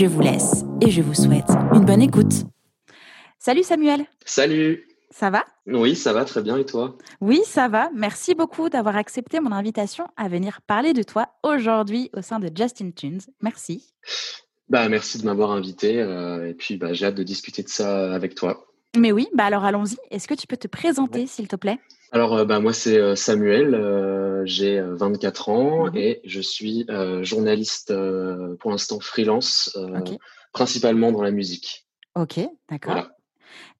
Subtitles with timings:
[0.00, 2.32] Je vous laisse et je vous souhaite une bonne écoute.
[3.38, 4.06] Salut Samuel.
[4.24, 4.88] Salut.
[5.10, 5.44] Ça va?
[5.66, 6.96] Oui, ça va très bien et toi?
[7.20, 7.90] Oui, ça va.
[7.94, 12.48] Merci beaucoup d'avoir accepté mon invitation à venir parler de toi aujourd'hui au sein de
[12.48, 13.20] Justin Tunes.
[13.42, 13.92] Merci.
[14.70, 18.14] Bah, merci de m'avoir invité euh, et puis bah, j'ai hâte de discuter de ça
[18.14, 18.69] avec toi.
[18.96, 19.96] Mais oui, bah alors allons-y.
[20.10, 21.78] Est-ce que tu peux te présenter, s'il te plaît?
[22.12, 25.96] Alors, euh, bah, moi, c'est euh, Samuel, j'ai 24 ans mhm.
[25.96, 26.86] et je suis
[27.22, 27.94] journaliste
[28.58, 29.78] pour l'instant freelance,
[30.52, 31.86] principalement dans la musique.
[32.16, 33.08] Ok, d'accord.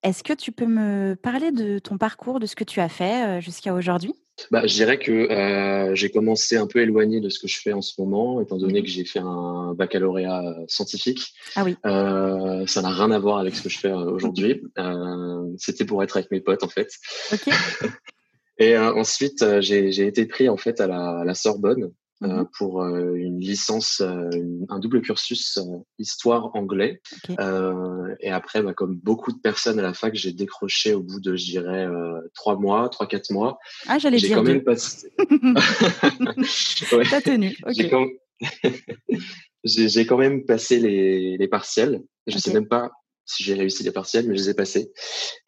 [0.03, 3.41] Est-ce que tu peux me parler de ton parcours, de ce que tu as fait
[3.41, 4.15] jusqu'à aujourd'hui?
[4.51, 7.83] Bah, Je dirais que j'ai commencé un peu éloigné de ce que je fais en
[7.83, 11.35] ce moment, étant donné mmh que j'ai fait un baccalauréat scientifique.
[11.55, 11.77] Ah oui.
[11.85, 14.63] ça n'a rien à voir avec ce que je fais aujourd'hui.
[15.59, 16.91] C'était pour être avec mes potes, en fait.
[17.33, 17.49] Ok.
[18.61, 21.89] Et ensuite, j'ai été pris en fait à la, à la Sorbonne euh,
[22.21, 24.29] mmh pour euh, une licence, euh,
[24.69, 25.59] un double cursus
[25.99, 27.01] histoire anglais.
[28.21, 31.37] et après, bah, comme beaucoup de personnes à la fac, j'ai décroché au bout de,
[31.37, 31.87] je dirais,
[32.35, 33.59] trois mois, trois quatre mois.
[33.87, 34.37] Ah, j'allais dire.
[34.37, 34.53] Quand deux.
[34.55, 35.11] même passé...
[36.93, 37.05] ouais.
[37.09, 37.57] T'as tenu.
[37.69, 38.07] J'ai quand...
[40.09, 40.19] quand...
[40.19, 42.03] même passé les, les partiels.
[42.27, 42.41] Je okay.
[42.41, 42.91] sais même pas
[43.31, 44.93] si j'ai réussi les partiels, mais je les ai passés.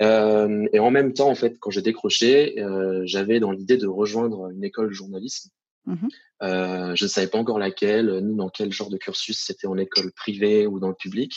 [0.03, 3.89] Euh, et en même temps, en fait, quand j'ai décroché, euh, j'avais dans l'idée de
[3.89, 5.50] rejoindre une école de journalisme.
[5.87, 6.09] Mmh
[6.43, 9.76] euh, je ne savais pas encore laquelle, ni dans quel genre de cursus, c'était en
[9.76, 11.32] école privée ou dans le public.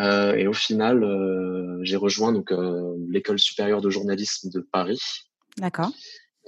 [0.00, 5.00] Euh, et au final, euh, j'ai rejoint donc euh, l'école supérieure de journalisme de Paris.
[5.58, 5.92] D'accord.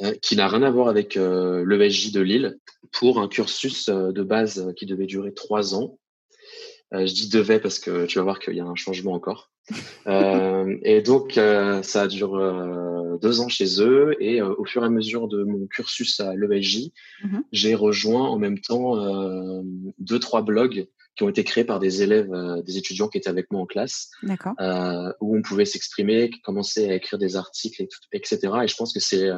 [0.01, 2.59] Euh, qui n'a rien à voir avec euh, l'ESJ de Lille,
[2.93, 5.99] pour un cursus de base qui devait durer trois ans.
[6.93, 9.51] Je dis devait parce que tu vas voir qu'il y a un changement encore.
[10.07, 11.41] et donc,
[11.83, 12.37] ça dure
[13.21, 16.35] deux ans chez eux et euh, au fur et à mesure de mon cursus à
[16.35, 16.91] l'ESJ,
[17.23, 19.63] mmh j'ai rejoint en même temps euh,
[19.99, 23.31] deux, trois blogs qui ont été créés par des élèves, euh, des étudiants qui étaient
[23.31, 24.11] avec moi en classe,
[25.21, 28.39] où on pouvait s'exprimer, commencer à écrire des articles, et etc.
[28.63, 29.29] Et je pense que c'est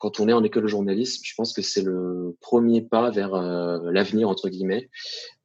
[0.00, 3.34] quand on est en école de journalisme, je pense que c'est le premier pas vers
[3.34, 4.88] euh, l'avenir entre guillemets.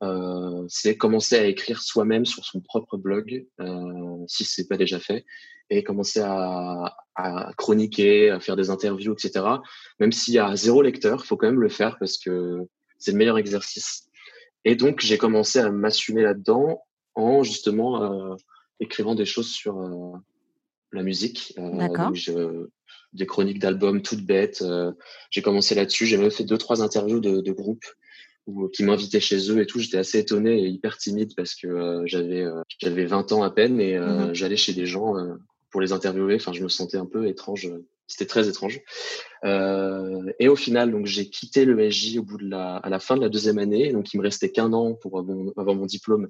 [0.02, 4.98] Euh, c'est commencer à écrire soi-même sur son propre blog, euh, si c'est pas déjà
[4.98, 5.26] fait,
[5.70, 9.46] et commencer à, à, chroniquer, à faire des interviews, etc.
[10.00, 12.62] Même s'il y a zéro lecteur, faut quand même le faire parce que
[12.98, 14.08] c'est le meilleur exercice.
[14.64, 16.82] Et donc j'ai commencé à m'assumer là-dedans
[17.14, 18.36] en justement euh,
[18.80, 19.76] écrivant des choses sur
[20.96, 21.54] la musique.
[21.58, 22.12] D'accord
[23.16, 24.62] des chroniques d'albums toutes bêtes.
[24.62, 24.92] Euh,
[25.32, 26.06] j'ai commencé là-dessus.
[26.06, 27.86] J'ai même fait deux, trois interviews de, de groupes
[28.46, 29.80] où, qui m'invitaient chez eux et tout.
[29.80, 33.50] J'étais assez étonné et hyper timide parce que euh, j'avais euh, j'avais 20 ans à
[33.50, 35.16] peine et mmh j'allais chez des gens
[35.72, 36.36] pour les interviewer.
[36.36, 37.72] Enfin, je me sentais un peu étrange.
[38.08, 38.82] C'était très étrange.
[39.44, 43.00] Euh, et au final, donc j'ai quitté le SJ au bout de la, à la
[43.00, 43.92] fin de la deuxième année.
[43.92, 46.30] Donc il me restait qu'un an pour avoir mon diplôme,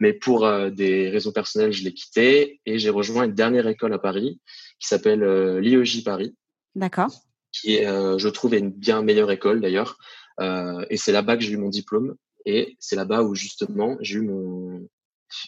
[0.00, 3.98] mais pour des raisons personnelles, je l'ai quitté et j'ai rejoint une dernière école à
[3.98, 4.38] Paris
[4.84, 6.34] qui s'appelle euh, l'IEJ Paris.
[6.74, 7.10] D'accord.
[7.52, 9.98] Qui est, euh, je trouve, une bien meilleure école d'ailleurs.
[10.40, 12.16] Euh, et c'est là-bas que j'ai eu mon diplôme.
[12.44, 14.86] Et c'est là-bas où justement j'ai eu mon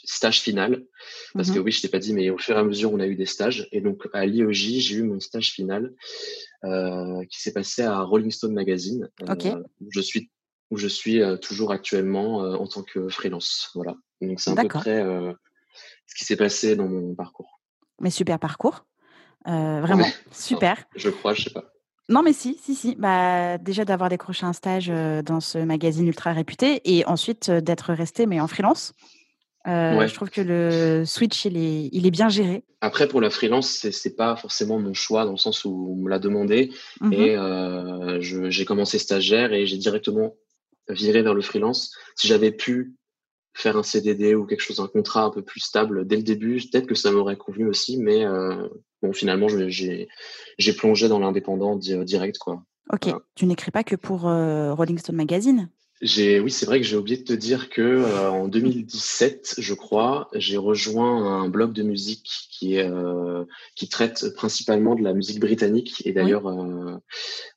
[0.05, 0.85] stage final.
[1.35, 1.65] Parce que mhm.
[1.65, 3.27] oui, je t'ai pas dit, mais au fur et à mesure, on a eu des
[3.27, 3.69] stages.
[3.73, 5.93] Et donc à l'IEJ, j'ai eu mon stage final
[6.65, 9.09] euh, qui s'est passé à Rolling Stone Magazine.
[9.29, 9.55] Okay.
[9.81, 10.31] où je suis
[10.73, 13.71] où je suis toujours actuellement en tant que freelance.
[13.77, 13.95] Voilà.
[14.21, 15.05] Donc c'est à peu près
[16.07, 17.61] ce qui s'est passé dans mon parcours.
[18.01, 18.85] Mais super parcours.
[19.49, 20.85] Euh, vraiment, super.
[20.97, 21.65] Je crois, je sais pas.
[22.09, 22.95] Non, mais si, si, si.
[22.97, 27.61] Bah, déjà d'avoir décroché un stage euh, dans ce magazine ultra réputé et ensuite euh,
[27.61, 28.93] d'être resté, mais en freelance.
[29.67, 32.65] Je trouve que le switch, il est, il est bien géré.
[32.81, 36.09] Après, pour la freelance, c'est, pas forcément mon choix dans le sens où on me
[36.09, 36.73] l'a demandé.
[37.01, 40.35] Mmh et j'ai commencé stagiaire et j'ai directement
[40.89, 41.93] viré vers le freelance.
[42.15, 42.95] Si j'avais pu
[43.55, 46.57] faire un CDD ou quelque chose, un contrat un peu plus stable dès le début,
[46.71, 48.69] peut-être que ça m'aurait convenu aussi, mais euh,
[49.03, 52.63] bon, finalement, j'ai plongé dans l'indépendant direct, quoi.
[52.93, 55.69] Ok, tu n'écris pas que pour euh, Rolling Stone Magazine?
[56.03, 60.29] Oui, c'est vrai que j'ai oublié de te dire que euh, en 2017, je crois,
[60.35, 62.91] j'ai rejoint un blog de musique qui est
[63.75, 66.03] qui traite principalement de la musique britannique.
[66.05, 66.49] Et d'ailleurs,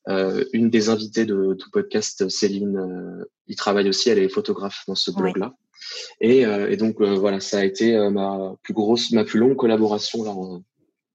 [0.07, 5.11] une des invitées de tout podcast, Céline, il travaille aussi, elle est photographe dans ce
[5.11, 5.55] blog-là.
[6.21, 10.33] Et, et donc voilà, ça a été ma plus grosse, ma plus longue collaboration là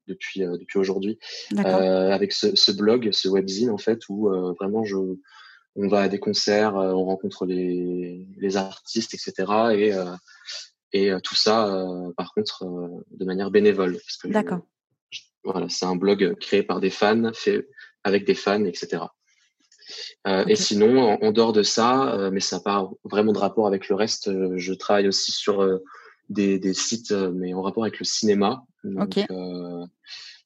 [0.07, 1.17] depuis depuis aujourd'hui
[1.57, 4.29] avec ce, ce, blog, ce webzine en fait où
[4.59, 4.97] vraiment je
[5.75, 9.33] on va à des concerts, on rencontre les, les artistes, etc.
[9.73, 9.91] Et
[10.93, 11.85] et tout ça,
[12.15, 12.65] par contre,
[13.11, 13.99] de manière bénévole.
[14.25, 14.61] D'accord.
[15.43, 17.67] Voilà, c'est un blog créé par des fans, fait
[18.03, 19.03] avec des fans, etc.
[20.27, 23.67] Euh, Et sinon, en, dehors de ça, euh, mais ça n'a pas vraiment de rapport
[23.67, 25.83] avec le reste, euh, je travaille aussi sur euh,
[26.29, 28.63] des, des, sites, mais en rapport avec le cinéma.
[28.83, 29.19] Donc.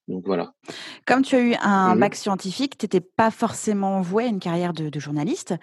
[0.09, 0.53] Donc voilà.
[1.06, 4.39] Comme tu as eu un mmh bac scientifique, tu n'étais pas forcément voué à une
[4.39, 5.53] carrière de, de journaliste.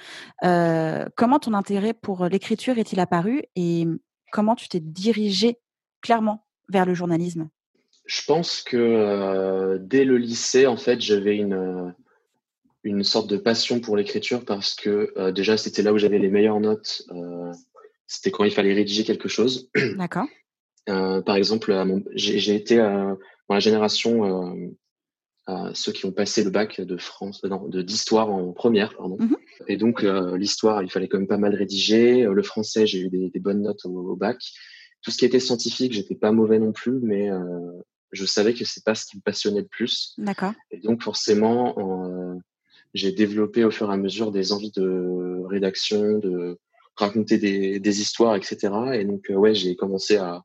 [0.41, 3.87] comment ton intérêt pour l'écriture est-il apparu et
[4.33, 5.59] comment tu t'es dirigé
[6.01, 7.49] clairement vers le journalisme?
[8.07, 11.91] Je pense que euh, dès le lycée, en fait, j'avais une, euh,
[12.85, 16.31] une sorte de passion pour l'écriture parce que euh, déjà, c'était là où j'avais les
[16.31, 17.03] meilleures notes.
[18.07, 19.71] c'était quand il fallait rédiger quelque chose.
[19.97, 20.27] D'accord.
[20.87, 21.75] par exemple,
[22.15, 22.79] j'ai été
[23.49, 24.69] dans la génération
[25.75, 29.17] ceux qui ont passé le bac de France, non, de d'histoire en première, pardon.
[29.19, 29.37] Mmh
[29.69, 32.25] Et donc l'histoire, il fallait quand même pas mal rédiger.
[32.25, 34.39] Le français, j'ai eu des, des bonnes notes au, au, bac.
[35.03, 37.31] Tout ce qui était scientifique, j'étais pas mauvais non plus, mais
[38.13, 40.15] je savais que c'est pas ce qui me passionnait le plus.
[40.19, 40.53] D'accord.
[40.71, 42.35] Et donc forcément, euh,
[42.95, 46.59] j'ai développé au fur et à mesure des envies de rédaction, de
[46.97, 48.73] raconter des, des histoires, etc.
[48.95, 50.43] Et donc euh, ouais, j'ai commencé à,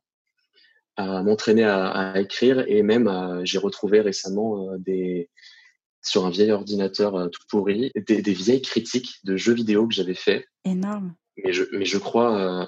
[1.02, 5.30] à m'entraîner à, à, écrire et même j'ai retrouvé récemment euh, des
[6.04, 9.94] sur un vieil ordinateur euh, tout pourri des, des, vieilles critiques de jeux vidéo que
[9.94, 10.46] j'avais fait.
[10.66, 11.14] Énorme.
[11.44, 12.68] Mais je, mais je crois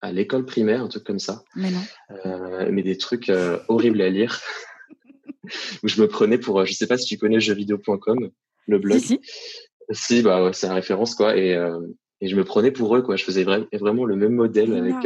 [0.00, 1.42] à l'école primaire, un truc comme ça.
[1.56, 1.82] Mais non.
[2.26, 4.40] Euh, mais des trucs euh, horribles à lire.
[5.82, 8.30] où je me prenais pour, euh, je sais pas si tu connais jeuxvideo.com,
[8.66, 8.98] le blog.
[8.98, 9.20] Si, si.
[9.90, 11.36] Si, bah, ouais, c'est la référence, quoi.
[11.36, 11.80] Et, euh,
[12.20, 13.16] et je me prenais pour eux, quoi.
[13.16, 14.96] Je faisais vra vraiment le même modèle avec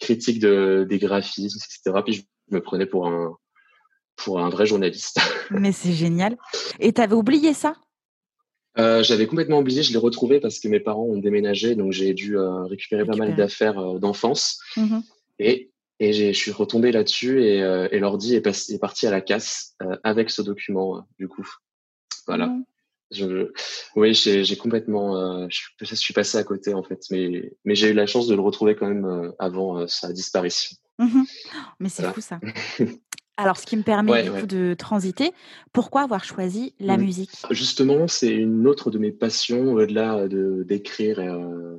[0.00, 2.00] critique de, des graphismes, etc.
[2.04, 3.36] Puis je me prenais pour un,
[4.16, 5.18] pour un vrai journaliste.
[5.50, 6.36] Mais c'est génial.
[6.80, 7.74] Et tu avais oublié ça?
[8.78, 12.14] Euh, j'avais complètement oublié, je l'ai retrouvé parce que mes parents ont déménagé, donc j'ai
[12.14, 14.60] dû euh, récupérer, pas mal d'affaires euh, d'enfance.
[14.76, 15.00] Mmh
[15.42, 15.70] et,
[16.00, 19.74] et je suis retombé là-dessus et, et l'ordi est, est, parti à la casse
[20.04, 21.48] avec ce document, du coup.
[22.26, 22.48] Voilà.
[22.48, 22.64] Mmh.
[23.10, 23.50] Je,
[23.96, 27.92] oui, j'ai complètement, je, je, suis passé à côté en fait, mais, mais j'ai eu
[27.92, 30.76] la chance de le retrouver quand même avant sa disparition.
[30.98, 31.22] Mmh
[31.80, 32.14] mais c'est voilà.
[32.14, 32.38] fou ça.
[33.40, 34.40] Alors, ce qui me permet ouais, du ouais.
[34.40, 35.32] coup de transiter,
[35.72, 37.02] pourquoi avoir choisi la mmh.
[37.02, 37.30] musique?
[37.50, 41.78] Justement, c'est une autre de mes passions, au-delà de d'écrire et, euh,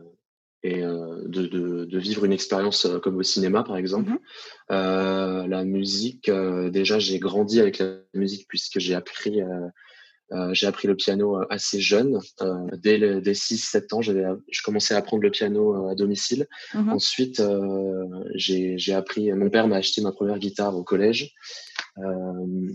[0.63, 4.09] et euh, de, de, de, vivre une expérience euh, comme au cinéma, par exemple.
[4.09, 5.47] Mmh.
[5.47, 9.67] la musique, euh, déjà, j'ai grandi avec la musique puisque j'ai appris euh, euh,
[10.53, 12.19] j'ai appris le piano euh, assez jeune.
[12.41, 16.47] Euh, dès, le, dès 6-7 ans, je commençais à apprendre le piano à domicile.
[16.73, 16.89] Mmh.
[16.89, 17.41] Ensuite,
[18.35, 21.33] j'ai appris, mon père m'a acheté ma première guitare au collège.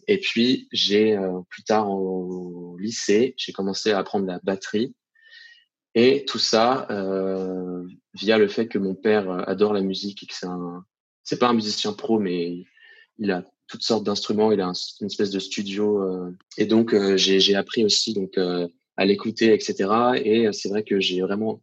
[0.06, 1.18] et puis, j'ai
[1.48, 4.94] plus tard au lycée, j'ai commencé à apprendre la batterie.
[5.94, 7.82] Et tout ça euh,
[8.12, 10.84] via le fait que mon père adore la musique et que c'est un,
[11.24, 12.66] c'est pas un musicien pro, mais
[13.18, 14.52] il a toutes sortes d'instruments.
[14.52, 16.02] Il a un, une espèce de studio.
[16.02, 19.90] Euh, et donc, euh, j'ai appris aussi donc euh, à l'écouter, etc.
[20.24, 21.62] Et c'est vrai que j'ai vraiment,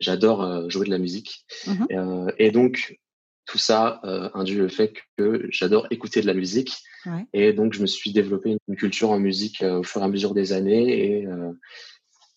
[0.00, 1.44] j'adore jouer de la musique.
[1.66, 2.28] Mmh.
[2.38, 2.98] et donc,
[3.46, 4.00] tout ça
[4.34, 6.76] induit le fait que j'adore écouter de la musique.
[7.06, 7.26] Ouais.
[7.32, 10.34] Et donc, je me suis développé une culture en musique au fur et à mesure
[10.34, 11.20] des années.
[11.20, 11.28] Et,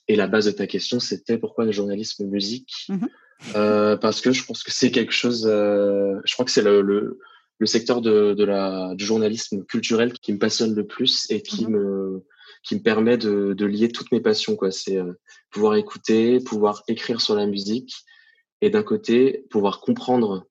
[0.07, 2.85] et la base de ta question, c'était pourquoi le journalisme musique?
[2.89, 3.05] Mmh.
[3.55, 5.45] euh, Parce que je pense que c'est quelque chose.
[5.45, 7.19] Je crois que c'est le, le,
[7.59, 11.65] le secteur de, de la, du journalisme culturel qui me passionne le plus et qui
[11.65, 11.71] mmh.
[11.71, 12.25] me
[12.63, 14.55] qui me permet de, de lier toutes mes passions.
[14.55, 14.71] Quoi.
[14.71, 15.13] C'est euh,
[15.51, 17.93] pouvoir écouter, pouvoir écrire sur la musique
[18.61, 20.47] et d'un côté pouvoir comprendre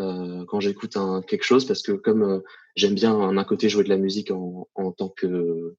[0.00, 2.40] euh, quand j'écoute un quelque chose parce que comme euh,
[2.76, 5.76] j'aime bien d'un côté jouer de la musique en, en tant que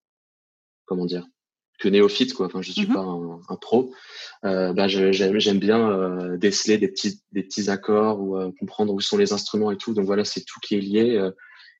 [0.85, 1.27] comment dire
[1.79, 2.47] que néophyte quoi.
[2.47, 2.93] Enfin je suis mmh.
[2.93, 3.93] pas un, un pro.
[4.43, 8.93] Euh, bah j'aime j'aime bien euh, déceler des petits des petits accords ou euh, comprendre
[8.93, 9.93] où sont les instruments et tout.
[9.93, 11.31] Donc voilà c'est tout qui est lié euh,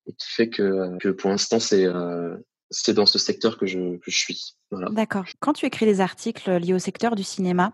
[0.07, 2.35] et qui fait que que pour l'instant c'est euh,
[2.71, 4.55] c'est dans ce secteur que je que je suis.
[4.71, 4.89] Voilà.
[4.91, 5.25] d'accord.
[5.39, 7.73] Quand tu écris des articles liés au secteur du cinéma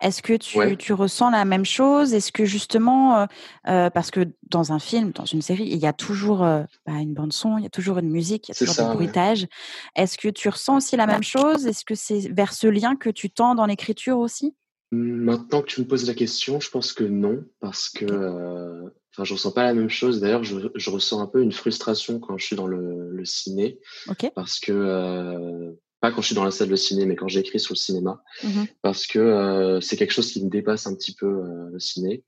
[0.00, 0.76] est-ce que tu, ouais.
[0.76, 2.12] tu, ressens la même chose?
[2.14, 3.26] Est-ce que justement, euh,
[3.68, 6.94] euh, parce que dans un film, dans une série, il y a toujours euh, bah,
[6.94, 9.42] une bande son, il y a toujours une musique, il y a toujours du bruitage.
[9.42, 10.02] Ouais.
[10.02, 11.66] Est-ce que tu ressens aussi la même chose?
[11.66, 14.54] Est-ce que c'est vers ce lien que tu tends dans l'écriture aussi?
[14.90, 19.24] Maintenant que tu me poses la question, je pense que non, parce que euh, enfin,
[19.24, 20.20] je ressens pas la même chose.
[20.20, 23.78] D'ailleurs, je, je, ressens un peu une frustration quand je suis dans le, le ciné,
[24.08, 24.30] okay.
[24.34, 27.72] parce que pas quand je suis dans la salle de ciné, mais quand j'écris sur
[27.72, 28.64] le cinéma, mmh.
[28.82, 32.24] parce que euh, c'est quelque chose qui me dépasse un petit peu euh, le ciné.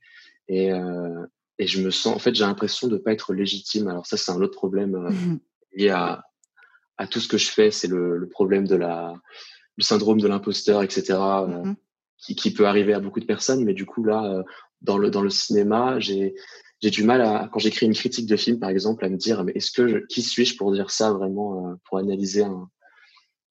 [0.49, 0.71] Et,
[1.59, 3.88] et je me sens, en fait, j'ai l'impression de pas être légitime.
[3.88, 5.40] Alors ça, c'est un autre problème mmh
[5.76, 6.23] lié à,
[6.99, 7.73] à tout ce que je fais.
[7.73, 9.14] C'est le, le, problème de la,
[9.76, 11.75] le syndrome de l'imposteur, etc., mmh
[12.19, 13.64] qui, qui, peut arriver à beaucoup de personnes.
[13.64, 14.45] Mais du coup, là,
[14.83, 16.35] dans le, dans le cinéma, j'ai
[16.85, 19.43] j'ai du mal à quand j'écris une critique de film par exemple à me dire
[19.43, 22.69] mais est-ce que je, qui suis-je pour dire ça vraiment euh, pour analyser un,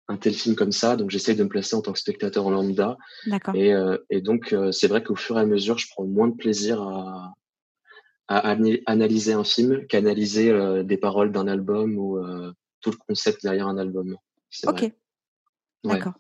[0.08, 2.52] un, tel film comme ça donc j'essaye de me placer en tant que spectateur en
[2.52, 2.98] lambda
[3.54, 6.28] et, euh, et donc euh, c'est vrai qu'au fur et à mesure je prends moins
[6.28, 7.34] de plaisir à,
[8.28, 8.56] à
[8.86, 12.20] analyser un film qu'analyser des paroles d'un album ou
[12.82, 14.18] tout le concept derrière un album.
[14.66, 14.92] Ok.
[15.84, 16.14] d'accord.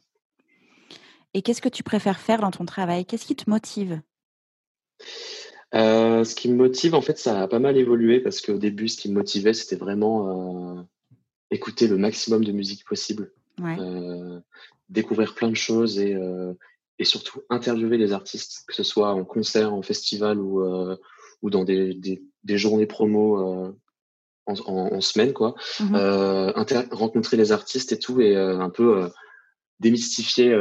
[1.33, 3.05] Et qu'est-ce que tu préfères faire dans ton travail?
[3.05, 4.01] Qu'est-ce qui te motive?
[5.73, 8.87] Euh, ce qui me motive, en fait, ça a pas mal évolué parce qu'au début,
[8.87, 10.83] ce qui me motivait, c'était vraiment euh,
[11.49, 14.39] écouter le maximum de musique possible, euh,
[14.89, 16.53] découvrir plein de choses et, euh,
[16.99, 20.97] et surtout interviewer les artistes, que ce soit en concert, en festival ou, euh,
[21.41, 25.55] ou dans des, des, des, journées promo en, en, en, semaine, quoi.
[25.79, 25.95] Mmh
[26.91, 29.09] rencontrer les artistes et tout et un peu
[29.79, 30.55] démystifier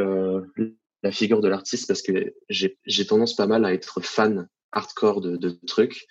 [1.02, 5.36] la figure de l'artiste parce que j'ai tendance pas mal à être fan hardcore de,
[5.36, 6.06] de trucs,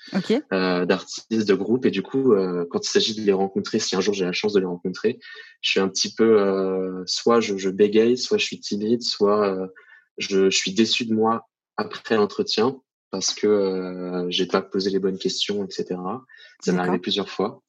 [0.53, 1.85] euh, d'artistes, de groupes.
[1.85, 4.31] Et du coup, euh, quand il s'agit de les rencontrer, si un jour j'ai la
[4.31, 5.19] chance de les rencontrer,
[5.61, 9.47] je suis un petit peu, euh, soit je, je, bégaye, soit je suis timide, soit
[9.47, 9.67] euh,
[10.17, 14.99] je, je, suis déçu de moi après l'entretien parce que euh, j'ai pas posé les
[14.99, 15.99] bonnes questions, etc.
[16.61, 17.61] Ça m'est arrivé plusieurs fois.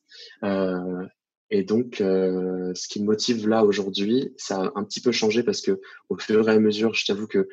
[1.51, 5.63] et donc, ce qui me motive là aujourd'hui, ça a un petit peu changé parce
[5.63, 5.81] que
[6.11, 7.49] au fur et à mesure, je t'avoue que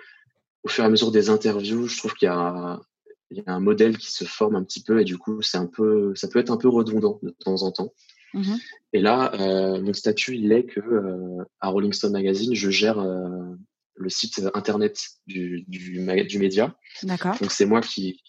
[0.64, 2.80] au fur et à mesure des interviews, je trouve qu'il y a
[3.32, 5.58] il y a un modèle qui se forme un petit peu et du coup c'est
[5.58, 7.94] un peu ça peut être un peu redondant de temps en temps.
[8.34, 8.56] Mmh
[8.92, 12.98] et là euh, mon statut il est que euh, à Rolling Stone Magazine je gère
[12.98, 13.56] euh,
[13.96, 16.76] le site internet du, du, du média.
[17.04, 17.38] D'accord.
[17.40, 18.22] Donc c'est moi qui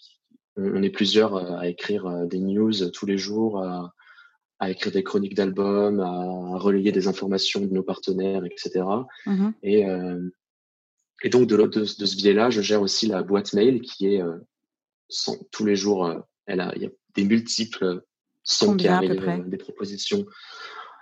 [0.57, 3.93] on est plusieurs à écrire des news tous les jours à,
[4.59, 8.85] à écrire des chroniques d'albums à relayer des informations de nos partenaires etc
[9.25, 9.85] mmh et
[11.23, 14.23] et donc de, de, de ce biais-là, je gère aussi la boîte mail qui est
[15.51, 18.03] tous les jours, euh, elle a, il y a des multiples
[18.43, 20.25] sons qui arrivent, euh, des propositions.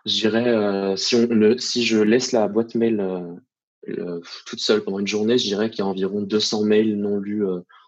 [0.05, 3.03] Je dirais, euh, si, on, si je laisse la boîte mail
[4.45, 7.43] toute seule pendant une journée, je dirais qu'il y a environ 200 mails non lus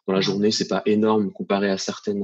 [0.08, 0.52] dans la journée.
[0.52, 2.24] C'est pas énorme comparé à certaines,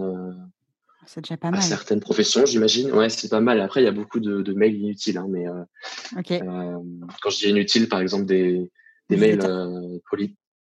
[1.07, 1.59] c'est déjà pas mal.
[1.59, 2.91] À certaines professions, j'imagine.
[2.91, 3.61] Ouais, c'est pas mal.
[3.61, 5.63] Après, il y a beaucoup de, de mails inutiles, hein, mais euh,
[6.17, 6.79] euh,
[7.21, 8.69] quand je dis inutiles, par exemple des,
[9.09, 9.99] des mails euh,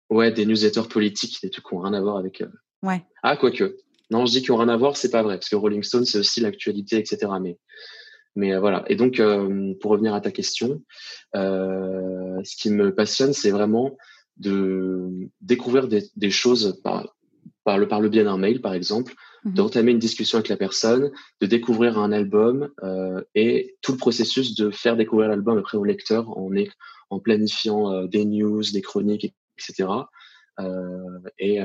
[0.09, 2.43] ouais, des newsletters politiques, des trucs qui n'ont rien à voir avec
[2.83, 3.05] Ouais.
[3.23, 3.77] Ah, quoique.
[4.11, 6.05] Non, je dis qu'ils n'ont rien à voir, c'est pas vrai, parce que Rolling Stone,
[6.05, 7.33] c'est aussi l'actualité, etc.
[7.41, 7.59] Mais,
[8.37, 8.85] mais euh, voilà.
[8.89, 10.83] Et donc, euh, pour revenir à ta question,
[11.35, 13.97] euh, ce qui me passionne, c'est vraiment
[14.37, 17.15] de découvrir des, des choses par,
[17.65, 20.57] par, le, par le biais d'un mail, par exemple, mmh d'entamer une discussion avec la
[20.57, 21.11] personne,
[21.41, 22.71] de découvrir un album
[23.35, 26.49] et tout le processus de faire découvrir l'album après au lecteur en,
[27.11, 29.89] en planifiant des news, des chroniques, etc.
[31.41, 31.59] et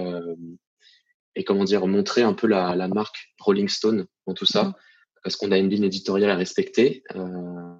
[1.37, 4.73] et comment dire montrer un peu la, la marque Rolling Stone dans tout ça, mhm.
[5.23, 7.03] parce qu'on a une ligne éditoriale à respecter.
[7.15, 7.73] Euh,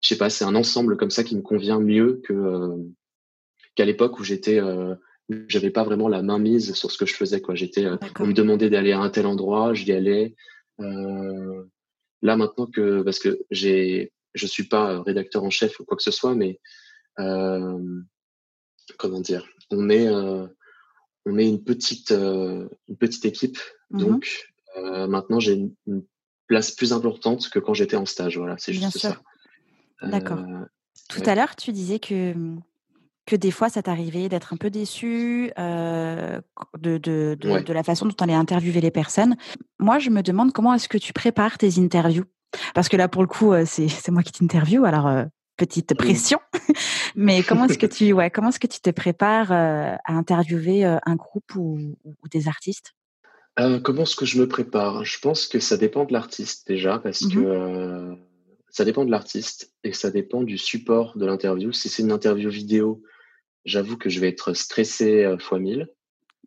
[0.00, 2.76] je sais pas, c'est un ensemble comme ça qui me convient mieux que euh,
[3.74, 4.94] qu'à l'époque où j'étais euh,
[5.48, 7.54] j'avais pas vraiment la main mise sur ce que je faisais quoi.
[7.54, 10.34] J'étais euh, on me demandait d'aller à un tel endroit, j'y allais.
[10.80, 11.64] Euh,
[12.22, 16.02] là maintenant que parce que j'ai je suis pas rédacteur en chef ou quoi que
[16.02, 16.60] ce soit, mais
[17.18, 17.78] euh,
[18.98, 20.08] comment dire, on est
[21.26, 23.58] on est une petite, euh, une petite équipe.
[23.90, 26.02] Mmh donc, euh, maintenant, j'ai une,
[26.48, 28.38] place plus importante que quand j'étais en stage.
[28.38, 29.16] Voilà, c'est juste ça.
[30.00, 30.38] D'accord.
[30.38, 30.64] Euh,
[31.08, 32.34] Tout à l'heure, tu disais que,
[33.26, 36.40] que des fois, ça t'arrivait d'être un peu déçu de,
[36.78, 39.34] de, de, de, la façon dont tu allais interviewer les personnes.
[39.80, 42.26] Moi, je me demande comment est-ce que tu prépares tes interviews?
[42.74, 44.84] Parce que là, pour le coup, c'est moi qui t'interviewe.
[44.84, 45.26] Alors,
[45.56, 46.38] petite pression.
[47.16, 50.84] Mais comment est-ce que tu, ouais, comment est-ce que tu te prépares euh, à interviewer
[50.84, 52.92] euh, un groupe ou, ou des artistes?
[53.58, 55.04] Euh, Comment est-ce que je me prépare?
[55.04, 58.18] Je pense que ça dépend de l'artiste déjà, parce que mmh
[58.68, 61.72] ça dépend de l'artiste et ça dépend du support de l'interview.
[61.72, 63.02] Si c'est une interview vidéo,
[63.64, 65.88] j'avoue que je vais être stressé fois mille.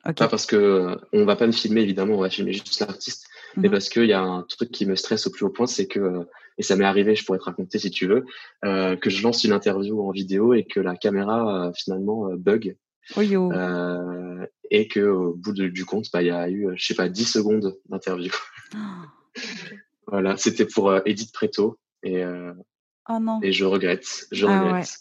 [0.04, 3.26] Pas parce que on va pas me filmer évidemment, on va filmer juste l'artiste,
[3.58, 5.68] mais mmh parce qu'il y a un truc qui me stresse au plus haut point,
[5.68, 6.26] c'est que
[6.60, 8.26] et ça m'est arrivé, je pourrais te raconter si tu veux,
[8.66, 12.36] euh, que je lance une interview en vidéo et que la caméra euh, finalement euh,
[12.36, 12.76] bug.
[13.18, 17.10] Euh, et que au bout du compte, bah, il y a eu, je sais pas,
[17.10, 18.32] 10 secondes d'interview.
[20.08, 23.40] voilà, c'était pour Edith Preto et, oh non.
[23.42, 25.00] et je regrette, je ah regrette.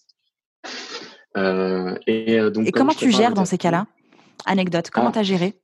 [2.07, 3.87] et, donc, et comment tu gères dans ces cas-là?
[4.47, 5.13] Anecdote, comment ah.
[5.13, 5.55] tu as géré?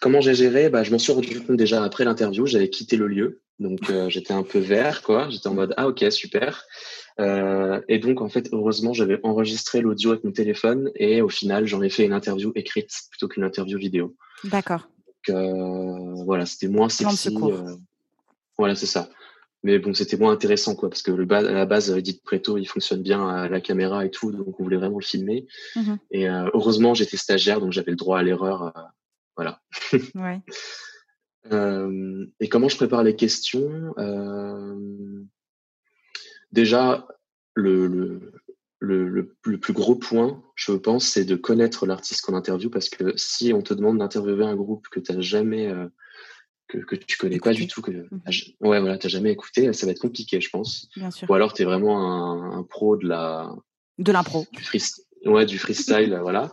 [0.00, 2.46] Comment j'ai géré bah, Je m'en suis rendu compte déjà après l'interview.
[2.46, 3.40] J'avais quitté le lieu.
[3.58, 5.28] Donc, euh, j'étais un peu vert, quoi.
[5.30, 6.64] J'étais en mode, ah, ok, super.
[7.18, 11.66] Euh, et donc, en fait, heureusement, j'avais enregistré l'audio avec mon téléphone et au final,
[11.66, 14.14] j'en ai fait une interview écrite plutôt qu'une interview vidéo.
[14.44, 14.88] D'accord.
[15.06, 17.34] Donc, euh, voilà, c'était moins sexy.
[17.42, 17.74] Euh,
[18.58, 19.08] voilà, c'est ça.
[19.62, 22.66] Mais bon, c'était moins intéressant, quoi, parce que le à la base, Edith Preto, il
[22.66, 25.46] fonctionne bien à la caméra et tout, donc on voulait vraiment le filmer.
[25.74, 28.72] Mmh et heureusement, j'étais stagiaire, donc j'avais le droit à l'erreur.
[29.36, 29.62] Voilà.
[30.14, 30.40] Ouais.
[31.52, 35.22] Euh, et comment je prépare les questions euh,
[36.52, 37.06] Déjà,
[37.54, 38.32] le, le,
[38.80, 43.12] le, le, plus gros point, je pense, c'est de connaître l'artiste qu'on interviewe parce que
[43.16, 45.86] si on te demande d'interviewer un groupe que tu n'as jamais, euh,
[46.68, 48.20] que, que tu connais pas du tout, que mmh.
[48.60, 50.88] ouais, voilà, jamais écouté, ça va être compliqué, je pense.
[50.96, 51.28] Bien sûr.
[51.30, 53.54] Ou alors tu es vraiment un, un, pro de la.
[53.98, 54.46] De l'impro.
[54.52, 56.52] Du, ouais, du freestyle, voilà.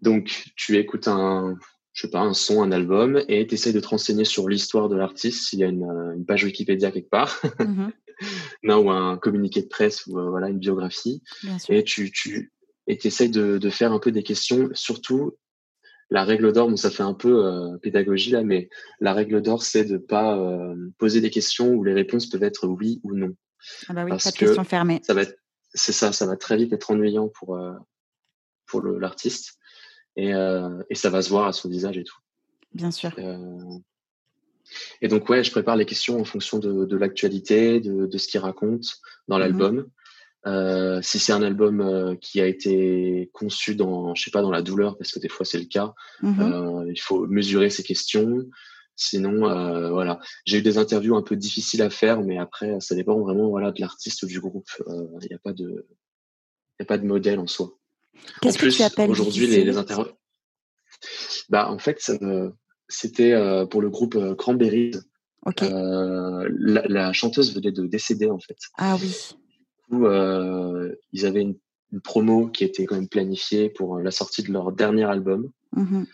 [0.00, 1.56] Donc tu écoutes un,
[1.94, 4.88] je sais pas, un son, un album, et tu essayes de te renseigner sur l'histoire
[4.88, 7.90] de l'artiste, s'il y a une, euh, une, page Wikipédia quelque part, mm-hmm.
[8.64, 11.22] non, ou un communiqué de presse, ou euh, voilà, une biographie.
[11.68, 12.52] Et tu, tu
[12.88, 15.38] et essayes de, de, faire un peu des questions, surtout
[16.10, 18.68] la règle d'or, bon, ça fait un peu euh, pédagogie là, mais
[19.00, 20.38] la règle d'or, c'est de pas
[20.98, 23.34] poser des questions où les réponses peuvent être oui ou non.
[23.88, 25.00] Ah bah oui, Parce pas de questions fermées.
[25.04, 25.22] Ça va
[25.76, 27.58] c'est ça, ça va très vite être ennuyant pour,
[28.66, 29.58] pour l'artiste
[30.16, 32.18] et, euh, et ça va se voir à son visage et tout.
[32.72, 33.12] Bien sûr.
[33.18, 33.78] Euh,
[35.00, 38.28] et donc, ouais, je prépare les questions en fonction de, de l'actualité, de, de, ce
[38.28, 38.84] qu'il raconte
[39.28, 39.86] dans mmh l'album.
[40.46, 44.50] Euh, si c'est un album euh, qui a été conçu dans, je sais pas, dans
[44.50, 47.82] la douleur, parce que des fois c'est le cas, mmh euh, il faut mesurer ses
[47.82, 48.44] questions.
[48.96, 52.94] Sinon, euh, voilà, j'ai eu des interviews un peu difficiles à faire, mais après, ça
[52.94, 54.68] dépend vraiment, voilà, de l'artiste ou du groupe.
[54.86, 55.86] Il n'y a pas de,
[56.78, 57.76] il a pas de modèle en soi.
[58.40, 59.72] Qu'est-ce que tu appelles aujourd'hui les, les
[61.48, 61.98] Bah, en fait,
[62.88, 64.92] c'était euh, pour le groupe euh, Cranberries.
[65.62, 68.56] Euh, la, chanteuse venait de décéder en fait.
[68.78, 69.14] Ah oui.
[69.90, 70.06] Coup,
[71.12, 71.58] ils avaient une,
[72.02, 75.52] promo qui était quand même planifiée pour la sortie de leur dernier album.
[75.72, 76.04] Mmh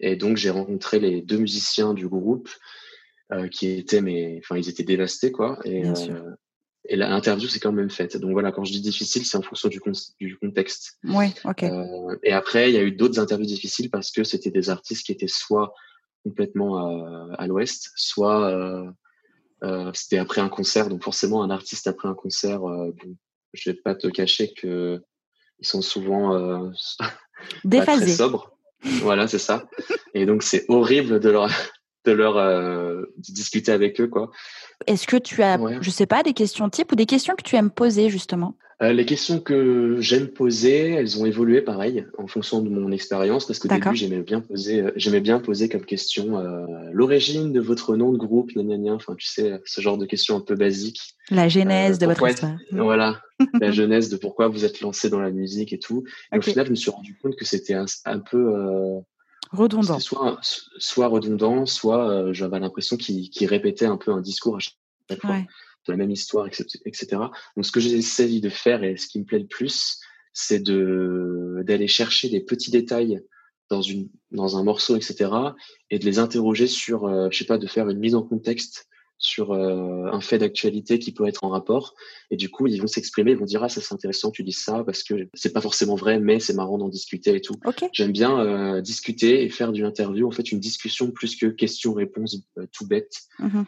[0.00, 2.48] Et donc j'ai rencontré les deux musiciens du groupe
[3.50, 5.58] qui étaient mais enfin ils étaient dévastés quoi.
[5.64, 5.82] Et,
[6.88, 8.16] et l'interview c'est quand même faite.
[8.16, 9.80] Donc voilà, quand je dis difficile, c'est en fonction du,
[10.20, 10.98] du contexte.
[11.04, 11.62] Oui, ok.
[11.62, 15.04] Euh, et après, il y a eu d'autres interviews difficiles parce que c'était des artistes
[15.04, 15.74] qui étaient soit
[16.24, 18.90] complètement à, à l'ouest, soit euh,
[19.64, 20.88] euh, c'était après un concert.
[20.88, 23.16] Donc forcément, un artiste après un concert, euh, bon,
[23.52, 25.02] je vais pas te cacher que
[25.60, 26.70] ils sont souvent euh,
[27.70, 28.56] très sobres.
[29.02, 29.68] voilà, c'est ça.
[30.14, 31.50] Et donc c'est horrible de leur
[32.08, 34.30] de leur euh, discuter avec eux quoi.
[34.86, 37.56] Est-ce que tu as, je sais pas, des questions types ou des questions que tu
[37.56, 38.56] aimes poser justement?
[38.80, 43.44] Euh, Les questions que j'aime poser, elles ont évolué pareil en fonction de mon expérience
[43.44, 46.40] parce qu'au début j'aimais bien poser, euh, j'aimais bien poser comme question
[46.92, 50.40] l'origine de votre nom de groupe, gna, enfin tu sais ce genre de questions un
[50.40, 51.16] peu basiques.
[51.30, 52.56] La genèse de votre histoire.
[52.70, 53.20] Voilà,
[53.60, 56.04] la genèse de pourquoi vous êtes lancé dans la musique et tout.
[56.32, 59.02] Au final, je me suis rendu compte que c'était un, un, peu
[59.50, 59.98] Redondant.
[59.98, 60.38] Soit,
[60.78, 65.38] soit redondant, soit euh, j'avais l'impression qu'il répétait un peu un discours à chaque fois,
[65.38, 67.06] de la même histoire, etc.
[67.56, 70.00] Donc ce que j'essaie de faire et ce qui me plaît le plus,
[70.32, 73.22] c'est de d'aller chercher des petits détails
[73.70, 75.30] dans une dans un morceau, etc.
[75.90, 78.86] et de les interroger sur, euh, je sais pas, de faire une mise en contexte
[79.18, 81.94] sur euh, un fait d'actualité qui peut être en rapport.
[82.30, 84.52] Et du coup, ils vont s'exprimer, ils vont dire ah ça c'est intéressant, tu dis
[84.52, 87.54] ça parce que c'est pas forcément vrai, mais c'est marrant d'en discuter et tout.
[87.92, 92.38] J'aime bien euh, discuter et faire du interview, en fait une discussion plus que question-réponse
[92.58, 93.12] euh, tout bête.
[93.38, 93.62] Mmh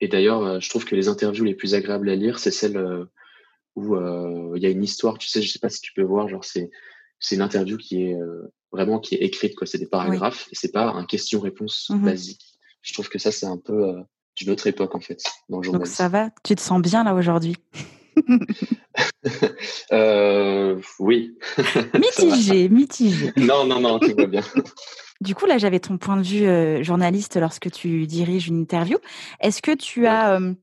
[0.00, 2.80] et d'ailleurs, je trouve que les interviews les plus agréables à lire, c'est celles
[3.74, 3.96] où
[4.54, 5.18] il y a une histoire.
[5.18, 6.70] Tu sais, je sais pas si tu peux voir, genre c'est
[7.18, 8.16] c'est une interview qui est
[8.70, 9.66] vraiment qui est écrite quoi.
[9.66, 12.44] C'est des paragraphes et c'est pas un question-réponse mmh basique.
[12.82, 13.96] Je trouve que ça c'est un peu
[14.38, 17.56] d'une autre époque en fait dans Donc ça va, tu te sens bien là aujourd'hui?
[19.92, 21.38] Euh, Oui.
[21.94, 23.32] mitigé, mitigé.
[23.36, 24.42] Non, non, non, tout va bien.
[25.20, 28.98] Du coup, là, j'avais ton point de vue euh, journaliste lorsque tu diriges une interview.
[29.40, 30.54] Est-ce que tu as euh,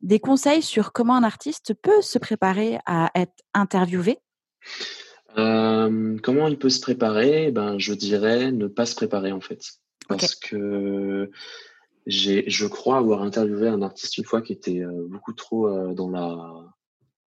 [0.00, 4.18] des conseils sur comment un artiste peut se préparer à être interviewé?
[5.34, 7.50] Comment il peut se préparer?
[7.50, 9.60] Ben, je dirais ne pas se préparer en fait,
[10.08, 11.30] parce que
[12.06, 16.10] je crois avoir interviewé un artiste une fois qui était euh, beaucoup trop euh, dans
[16.10, 16.74] la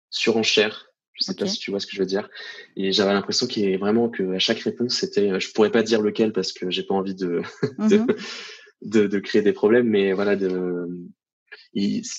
[0.09, 0.87] surenchère.
[1.13, 2.29] Je sais pas si tu vois ce que je veux dire.
[2.77, 6.01] Et j'avais l'impression qu'il est vraiment que à chaque réponse, c'était, je pourrais pas dire
[6.01, 7.41] lequel parce que j'ai pas envie de,
[7.77, 8.05] mmh
[8.81, 10.87] de, de, créer des problèmes, mais voilà, de,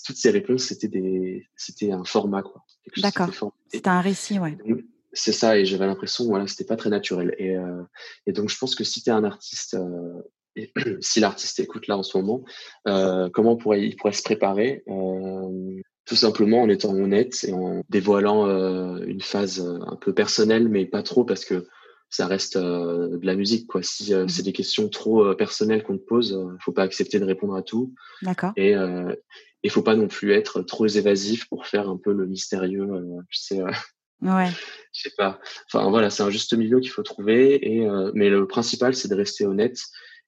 [0.05, 2.63] toutes ces réponses, c'était des, c'était un format, quoi.
[2.99, 3.31] D'accord.
[3.69, 4.59] C'était un récit, ouais.
[5.15, 7.35] C'est ça, et j'avais l'impression, voilà, c'était pas très naturel.
[7.39, 7.83] Et, euh,
[8.27, 9.77] et donc, je pense que si tu es un artiste
[11.01, 12.45] si l'artiste écoute là en ce moment,
[13.33, 14.85] comment pourrait, il pourrait se préparer
[16.07, 18.47] tout simplement en étant honnête et en dévoilant
[19.01, 21.69] une phase un peu personnelle, mais pas trop parce que
[22.09, 23.69] ça reste de la musique.
[23.69, 23.83] Quoi.
[23.83, 27.55] Si mmh c'est des questions trop personnelles qu'on te pose, faut pas accepter de répondre
[27.55, 27.95] à tout.
[28.23, 28.53] D'accord.
[28.57, 28.75] Et
[29.63, 32.89] il faut pas non plus être trop évasif pour faire un peu le mystérieux.
[33.29, 33.63] je sais,
[34.23, 34.51] Ouais.
[34.93, 35.39] Je sais pas.
[35.73, 37.75] Enfin voilà, c'est un juste milieu qu'il faut trouver.
[37.75, 39.79] Et euh, mais le principal, c'est de rester honnête.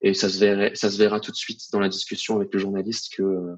[0.02, 2.58] Et ça se verra, ça se verra tout de suite dans la discussion avec le
[2.58, 3.56] journaliste que euh,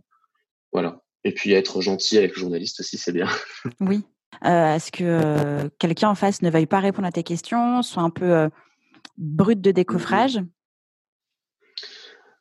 [0.72, 1.02] voilà.
[1.24, 3.28] Et puis être gentil avec le journaliste aussi, c'est bien.
[3.80, 4.04] Oui.
[4.44, 8.02] Euh, Est-ce que euh, quelqu'un en face ne veuille pas répondre à tes questions, soit
[8.02, 8.50] un peu
[9.16, 10.40] brut de décoffrage?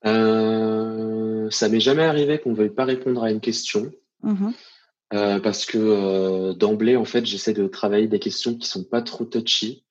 [0.03, 3.91] Ça m'est jamais arrivé qu'on veuille pas répondre à une question.
[4.23, 4.51] Mmh
[5.13, 9.01] euh, parce que euh, d'emblée, en fait, j'essaie de travailler des questions qui sont pas
[9.01, 9.85] trop touchy.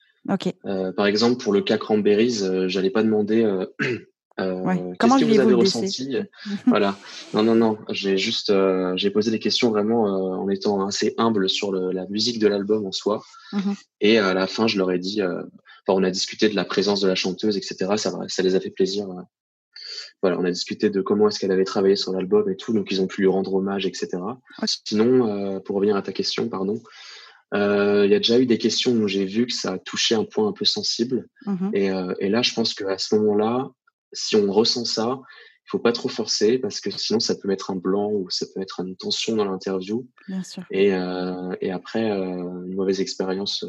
[0.67, 3.45] Euh, par exemple, pour le cas Cranberries, euh, j'allais pas demander
[4.39, 4.95] ouais.
[4.99, 6.17] Comment que vous avez ressenti?
[6.67, 6.97] voilà.
[7.35, 7.79] Non, non, non.
[7.91, 8.53] J'ai juste,
[8.97, 12.87] j'ai posé des questions vraiment en étant assez humble sur le, la musique de l'album
[12.87, 13.23] en soi.
[13.53, 13.75] Mhm.
[14.01, 15.23] Et à la fin, je leur ai dit.
[15.23, 17.93] Enfin, on a discuté de la présence de la chanteuse, etc.
[17.97, 19.07] Ça, ça les a fait plaisir
[20.23, 22.91] voilà, on a discuté de comment est-ce qu'elle avait travaillé sur l'album et tout, donc
[22.93, 24.19] ils ont pu lui rendre hommage, etc.
[24.85, 26.79] Sinon, euh, pour revenir à ta question, pardon, euh,
[27.53, 30.25] il y a déjà eu des questions où j'ai vu que ça a touché un
[30.25, 31.29] point un peu sensible.
[31.47, 31.71] Mhm.
[31.75, 33.71] Et, euh, et, là, je pense qu'à ce moment-là,
[34.13, 35.21] si on ressent ça,
[35.67, 38.47] il faut pas trop forcer parce que sinon ça peut mettre un blanc ou ça
[38.47, 40.07] peut mettre une tension dans l'interview.
[40.71, 43.65] Et, et après, une mauvaise expérience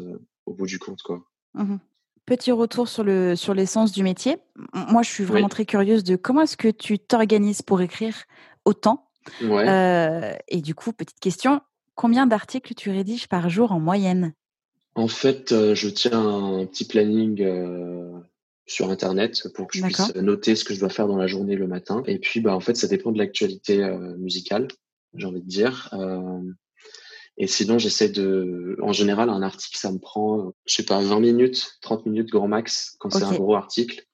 [0.46, 1.22] au bout du compte, quoi.
[1.54, 1.78] Mhm.
[2.26, 4.38] Petit retour sur le sur l'essence du métier.
[4.72, 8.16] Moi, je suis vraiment très curieuse de comment est-ce que tu t'organises pour écrire
[8.64, 9.10] autant?
[9.42, 9.68] Ouais.
[9.68, 11.60] Euh, et du coup, petite question,
[11.94, 14.32] combien d'articles tu rédiges par jour en moyenne?
[14.94, 18.12] En fait, euh, je tiens un petit planning euh,
[18.66, 21.56] sur Internet pour que je puisse noter ce que je dois faire dans la journée
[21.56, 22.02] le matin.
[22.06, 23.84] Et puis, bah, en fait, ça dépend de l'actualité
[24.18, 24.68] musicale,
[25.14, 25.90] j'ai envie de dire.
[27.36, 31.18] Et sinon, j'essaie de, en général, un article, ça me prend, je sais pas, 20
[31.20, 34.06] minutes, 30 minutes grand max quand c'est un gros article.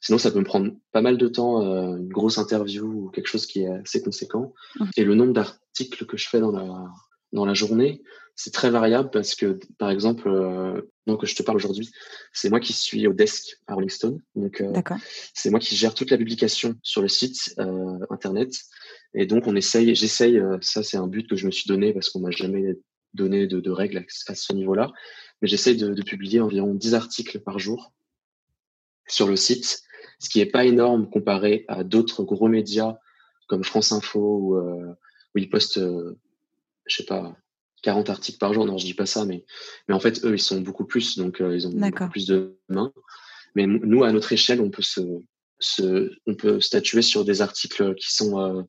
[0.00, 3.26] Sinon, ça peut me prendre pas mal de temps, euh, une grosse interview ou quelque
[3.26, 4.52] chose qui est assez conséquent.
[4.78, 4.84] Mmh.
[4.98, 6.86] Et le nombre d'articles que je fais dans la,
[7.34, 8.02] dans la journée,
[8.36, 11.90] c'est très variable parce que, par exemple, euh, donc je te parle aujourd'hui,
[12.32, 14.20] c'est moi qui suis au desk à Rolling Stone.
[14.34, 14.72] Donc, euh,
[15.34, 18.54] c'est moi qui gère toute la publication sur le site euh, internet.
[19.14, 21.92] Et donc, on essaye, j'essaye, euh, ça c'est un but que je me suis donné
[21.92, 22.76] parce qu'on m'a jamais
[23.12, 24.90] donné de, de, règles à, à ce niveau-là,
[25.40, 27.92] mais j'essaye de, de, publier environ 10 articles par jour
[29.06, 29.82] sur le site,
[30.18, 32.96] ce qui est pas énorme comparé à d'autres gros médias
[33.46, 34.96] comme France Info euh,
[35.34, 36.18] où ils postent, euh,
[36.86, 37.36] je sais pas,
[37.82, 38.66] 40 articles par jour.
[38.66, 39.44] Non, je dis pas ça, mais,
[39.88, 42.58] mais en fait, eux, ils sont beaucoup plus, donc euh, ils ont beaucoup plus de
[42.68, 42.92] mains.
[43.54, 45.00] Mais nous, à notre échelle, on peut se,
[45.60, 48.62] se on peut statuer sur des articles qui sont euh,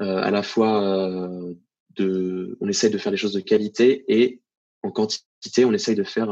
[0.00, 1.54] euh, à la fois euh,
[1.96, 4.40] de, on essaye de faire des choses de qualité et
[4.82, 6.30] en quantité, on essaye de faire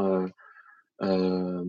[1.01, 1.63] euh,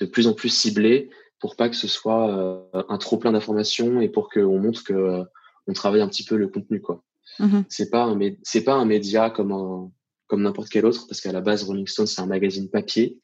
[0.00, 4.08] de plus en plus ciblé pour pas que ce soit un trop plein d'informations et
[4.08, 5.22] pour qu'on montre que
[5.66, 7.04] on travaille un petit peu le contenu quoi.
[7.38, 9.90] Mmh C'est pas un c'est pas un média comme un
[10.26, 13.18] comme n'importe quel autre parce qu'à la base Rolling Stone c'est un magazine papier.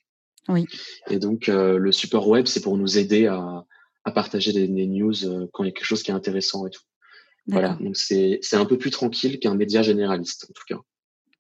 [0.49, 0.67] Oui.
[1.11, 3.65] Et donc le support web c'est pour nous aider à,
[4.05, 6.71] à partager des, des news quand il y a quelque chose qui est intéressant et
[6.71, 6.83] tout.
[7.47, 10.81] Voilà, donc c'est un peu plus tranquille qu'un média généraliste, en tout cas.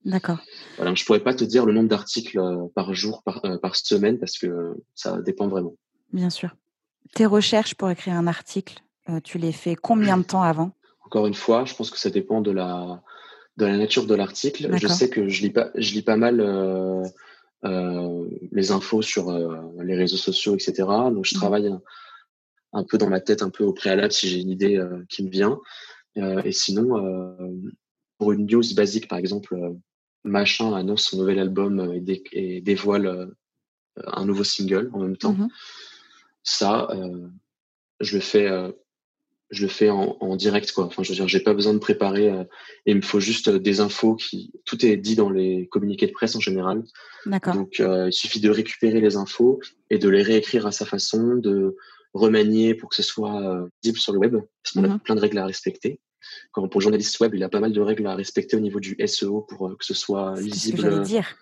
[0.05, 0.38] D'accord.
[0.77, 3.74] Voilà, je pourrais pas te dire le nombre d'articles euh, par jour, par, euh, par
[3.74, 5.77] semaine, parce que ça dépend vraiment.
[6.12, 6.55] Bien sûr.
[7.14, 10.72] Tes recherches pour écrire un article, euh, tu les fais combien de temps avant?
[11.14, 13.00] Encore une fois, je pense que ça dépend de la,
[13.57, 14.77] de la nature de l'article.
[14.77, 17.05] Je sais que je lis pas, je lis pas mal euh,
[17.64, 19.33] euh, les infos sur
[19.81, 20.74] les réseaux sociaux, etc.
[21.12, 21.38] Donc je mmh.
[21.38, 21.81] travaille un,
[22.72, 25.31] un, peu dans ma tête, un peu au préalable si j'ai une idée qui me
[25.31, 25.61] vient.
[26.18, 27.50] Euh, et sinon, euh,
[28.18, 29.72] pour une news basique, par exemple, euh,
[30.24, 31.92] Machin annonce son nouvel album
[32.33, 33.31] et, dévoile
[33.96, 35.35] un nouveau single en même temps.
[35.35, 35.48] Mmh
[36.42, 36.88] Ça,
[38.00, 38.48] je le fais
[39.50, 40.87] je le fais en, en, direct quoi.
[40.87, 42.30] Enfin, je veux dire, j'ai pas besoin de préparer.
[42.30, 42.44] Euh,
[42.87, 44.52] il me faut juste des infos qui.
[44.64, 46.83] Tout est dit dans les communiqués de presse en général.
[47.26, 47.54] D'accord.
[47.54, 51.37] Donc, euh, il suffit de récupérer les infos et de les réécrire à sa façon,
[51.37, 51.76] de
[52.14, 55.20] remanier pour que ce soit visible sur le web, parce qu'on a mmh plein de
[55.20, 56.00] règles à respecter.
[56.52, 58.80] Quand pour le journaliste web, il a pas mal de règles à respecter au niveau
[58.80, 60.78] du SEO pour euh, que ce soit lisible.
[60.78, 61.37] Ce que dire.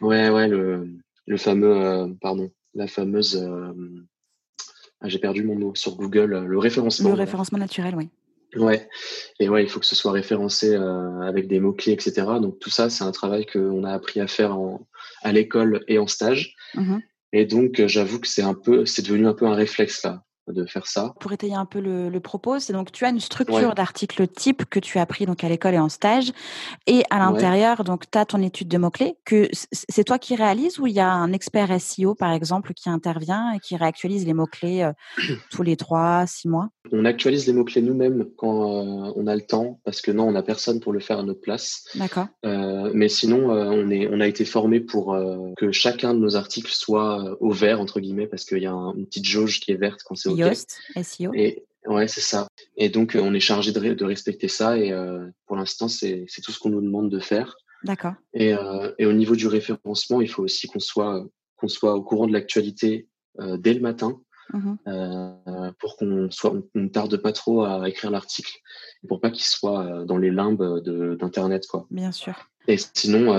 [0.00, 0.88] Ouais, ouais, le,
[1.26, 3.36] le fameux, euh, pardon, la fameuse.
[5.04, 7.10] Euh, ah, j'ai perdu mon mot sur Google, le référencement.
[7.10, 8.08] Le référencement naturel, oui.
[8.56, 8.88] Ouais,
[9.40, 12.12] et ouais, il faut que ce soit référencé avec des mots-clés, etc.
[12.40, 14.86] Donc tout ça, c'est un travail qu'on a appris à faire en,
[15.22, 16.54] à l'école et en stage.
[16.74, 16.98] Mmh
[17.36, 20.22] et donc, j'avoue que c'est un peu, c'est devenu un peu un réflexe là.
[20.48, 21.14] De faire ça.
[21.20, 24.78] Pour étayer un peu le, propos, c'est donc tu as une structure d'article type que
[24.78, 26.32] tu as appris donc à l'école et en stage,
[26.86, 30.78] et à l'intérieur, donc tu as ton étude de mots-clés, que c'est toi qui réalises
[30.78, 34.34] ou il y a un expert SEO par exemple qui intervient et qui réactualise les
[34.34, 34.92] mots-clés euh,
[35.50, 36.68] tous les trois, six mois?
[36.92, 40.32] On actualise les mots-clés nous-mêmes quand euh, on a le temps, parce que non, on
[40.32, 41.84] n'a personne pour le faire à notre place.
[41.94, 42.26] D'accord.
[42.44, 45.16] Euh, mais sinon, on, est, on a été formé pour
[45.56, 49.06] que chacun de nos articles soit au vert, entre guillemets, parce qu'il y a une
[49.06, 50.33] petite jauge qui est verte quand c'est
[51.02, 51.32] SEO.
[51.34, 52.46] Et, ouais, c'est ça.
[52.76, 54.78] Et donc, on est chargé de, de respecter ça.
[54.78, 54.92] Et
[55.46, 57.56] pour l'instant, c'est tout ce qu'on nous demande de faire.
[57.82, 58.14] D'accord.
[58.32, 58.54] Et,
[58.98, 61.24] et, au niveau du référencement, il faut aussi qu'on soit,
[61.56, 63.08] qu'on soit au courant de l'actualité
[63.58, 64.20] dès le matin.
[64.52, 66.28] Mmh euh, pour qu'on
[66.74, 68.52] ne tarde pas trop à écrire l'article,
[69.08, 70.80] pour pas qu'il soit dans les limbes
[71.18, 71.86] d'internet, quoi.
[71.90, 72.34] Bien sûr.
[72.68, 73.32] Et sinon,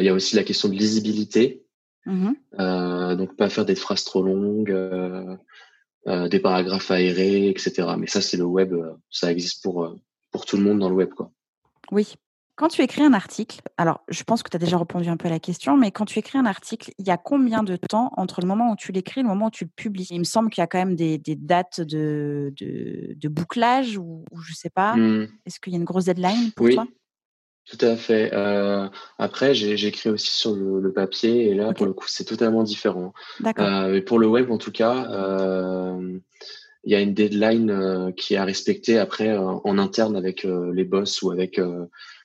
[0.00, 1.64] il y a aussi la question de lisibilité.
[2.06, 4.74] Mmh euh, donc pas faire des phrases trop longues,
[6.06, 7.88] euh, euh, des paragraphes aérés, etc.
[7.98, 8.74] Mais ça, c'est le web,
[9.10, 9.96] ça existe pour,
[10.30, 11.10] pour tout le monde dans le web.
[11.10, 11.30] Quoi.
[11.90, 12.14] Oui.
[12.56, 15.28] Quand tu écris un article, alors je pense que tu as déjà répondu un peu
[15.28, 18.12] à la question, mais quand tu écris un article, il y a combien de temps
[18.18, 20.08] entre le moment où tu l'écris et le moment où tu le publies?
[20.10, 23.96] Il me semble qu'il y a quand même des, des dates de, de, de, bouclage
[23.96, 24.94] ou, je sais pas.
[24.94, 25.28] Mmh.
[25.46, 26.86] Est-ce qu'il y a une grosse deadline pour toi?
[27.66, 28.30] Tout à fait.
[28.32, 33.12] Euh, après, j'écris aussi sur le, papier et là, pour le coup, c'est totalement différent.
[33.38, 33.66] D'accord.
[33.66, 36.18] Euh, pour le web, en tout cas, euh,
[36.82, 41.20] il y a une deadline qui est à respecter après en interne avec les boss
[41.22, 41.60] ou avec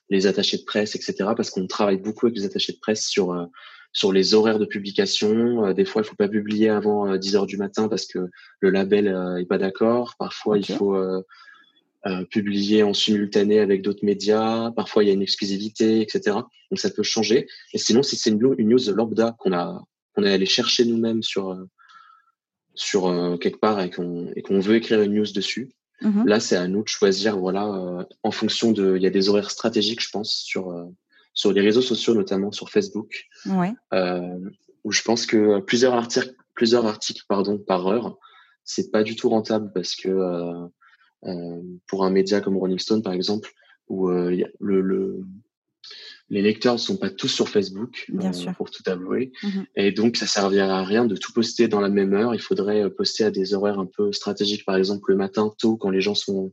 [0.08, 1.30] les attachés de presse, etc.
[1.36, 3.48] Parce qu'on travaille beaucoup avec les attachés de presse sur
[3.92, 5.72] sur les horaires de publication.
[5.72, 8.18] des fois, il faut pas publier avant 10 heures du matin parce que
[8.60, 10.14] le label est pas d'accord.
[10.18, 10.96] Parfois, il faut
[12.06, 14.70] euh, publié en simultané avec d'autres médias.
[14.72, 16.36] Parfois, il y a une exclusivité, etc.
[16.70, 17.46] Donc, ça peut changer.
[17.72, 19.82] Et sinon, si c'est une, news lambda qu'on a
[20.14, 21.64] qu'on est allé chercher nous-mêmes sur euh,
[22.74, 26.26] sur euh, quelque part et qu'on et qu'on veut écrire une news dessus, mm-hmm.
[26.26, 27.38] là, c'est à nous de choisir.
[27.38, 30.74] Voilà, en fonction de, il y a des horaires stratégiques, je pense, sur
[31.34, 33.72] sur les réseaux sociaux, notamment sur Facebook, ouais.
[34.84, 38.18] où je pense que plusieurs articles plusieurs articles pardon par heure,
[38.64, 40.66] c'est pas du tout rentable parce que euh,
[41.86, 43.52] pour un média comme Rolling Stone, par exemple,
[43.88, 45.20] où euh, le, le,
[46.28, 48.54] les lecteurs ne sont pas tous sur Facebook, Bien euh, sûr.
[48.54, 49.32] pour tout avouer.
[49.42, 52.34] Mmh Et donc, ça servirait à rien de tout poster dans la même heure.
[52.34, 55.90] Il faudrait poster à des horaires un peu stratégiques, par exemple le matin tôt, quand
[55.90, 56.52] les gens sont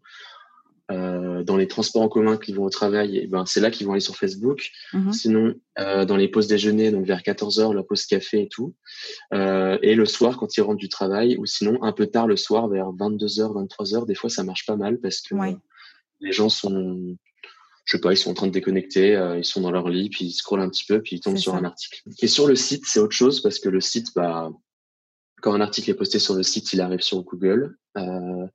[0.92, 3.88] euh, dans les transports en commun qui vont au travail, et ben c'est là qu'ils
[3.88, 4.70] vont aller sur Facebook.
[4.92, 8.50] Mmh Sinon, euh, dans les pauses déjeuner, donc vers 14 h la pause café et
[8.50, 8.76] tout.
[9.34, 12.36] Euh, et le soir, quand ils rentrent du travail, ou sinon un peu tard le
[12.36, 15.36] soir, vers 22 h 23 h des fois ça marche pas mal parce que
[16.20, 17.18] les gens sont,
[17.86, 20.26] je sais pas, ils sont en train de déconnecter, ils sont dans leur lit, puis
[20.26, 22.02] ils scrollent un petit peu, puis ils tombent sur un article.
[22.22, 24.52] Et sur le site, c'est autre chose parce que le site, bah,
[25.44, 27.78] quand un article est posté sur le site, il arrive sur Google.
[27.98, 28.48] Euh,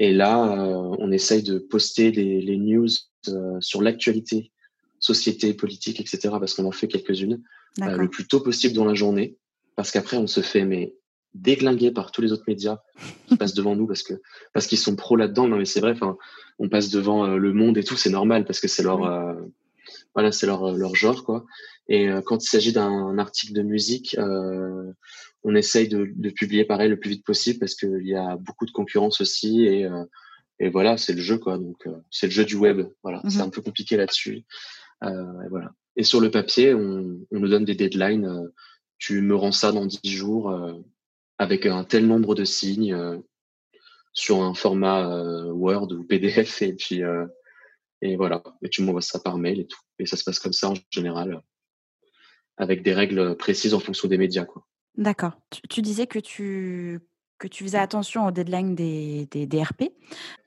[0.00, 2.88] et là, euh, on essaye de poster les, les news
[3.28, 4.50] euh, sur l'actualité,
[4.98, 6.30] société, politique, etc.
[6.40, 7.42] Parce qu'on en fait quelques-unes
[7.82, 9.36] euh, le plus tôt possible dans la journée.
[9.76, 10.94] Parce qu'après, on se fait mais
[11.34, 12.78] déglinguer par tous les autres médias
[13.28, 14.14] qui passent devant nous parce que
[14.54, 15.46] parce qu'ils sont pros là-dedans.
[15.46, 15.92] Non, mais c'est vrai.
[15.92, 16.16] Enfin,
[16.58, 19.04] on passe devant Le Monde et tout, c'est normal parce que c'est leur
[20.14, 21.44] voilà, c'est leur leur genre quoi.
[21.88, 24.92] Et quand il s'agit d'un article de musique, euh,
[25.42, 28.66] on essaye de, de, publier pareil le plus vite possible parce qu'il y a beaucoup
[28.66, 30.04] de concurrence aussi et, euh,
[30.58, 31.58] et voilà, c'est le jeu quoi.
[31.58, 32.86] Donc euh, c'est le jeu du web.
[33.02, 33.46] Voilà, c'est mhm.
[33.46, 34.44] un peu compliqué là-dessus.
[35.02, 35.72] Euh, et voilà.
[35.96, 38.26] Et sur le papier, on, on nous donne des deadlines.
[38.26, 38.48] Euh,
[38.98, 40.54] tu me rends ça dans 10 jours
[41.38, 42.94] avec un tel nombre de signes
[44.12, 45.08] sur un format
[45.46, 47.00] Word ou PDF et puis
[48.02, 48.42] et voilà.
[48.62, 49.80] Et tu m'envoies ça par mail et tout.
[49.98, 51.42] Et ça se passe comme ça en général
[52.56, 54.66] avec des règles précises en fonction des médias quoi.
[54.96, 55.32] D'accord.
[55.70, 57.00] Tu, disais que tu,
[57.38, 59.84] que tu faisais attention aux deadlines des, des, RP.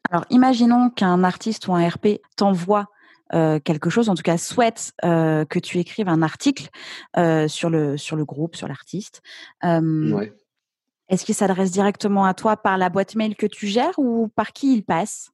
[0.10, 2.88] Alors, imaginons qu'un artiste ou un RP t'envoie
[3.34, 6.70] euh, quelque chose, en tout cas souhaite euh, que tu écrives un article
[7.18, 9.22] euh, sur, le, sur le groupe, sur l'artiste.
[9.64, 10.34] Ouais.
[11.10, 14.54] Est-ce qu'il s'adresse directement à toi par la boîte mail que tu gères ou par
[14.54, 15.33] qui il passe?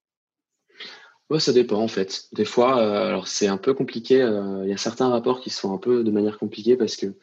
[1.29, 2.25] Ouais, ça dépend en fait.
[2.33, 4.15] Des fois, alors c'est un peu compliqué.
[4.63, 7.13] Il y a certains rapports qui sont un peu de manière compliquée parce que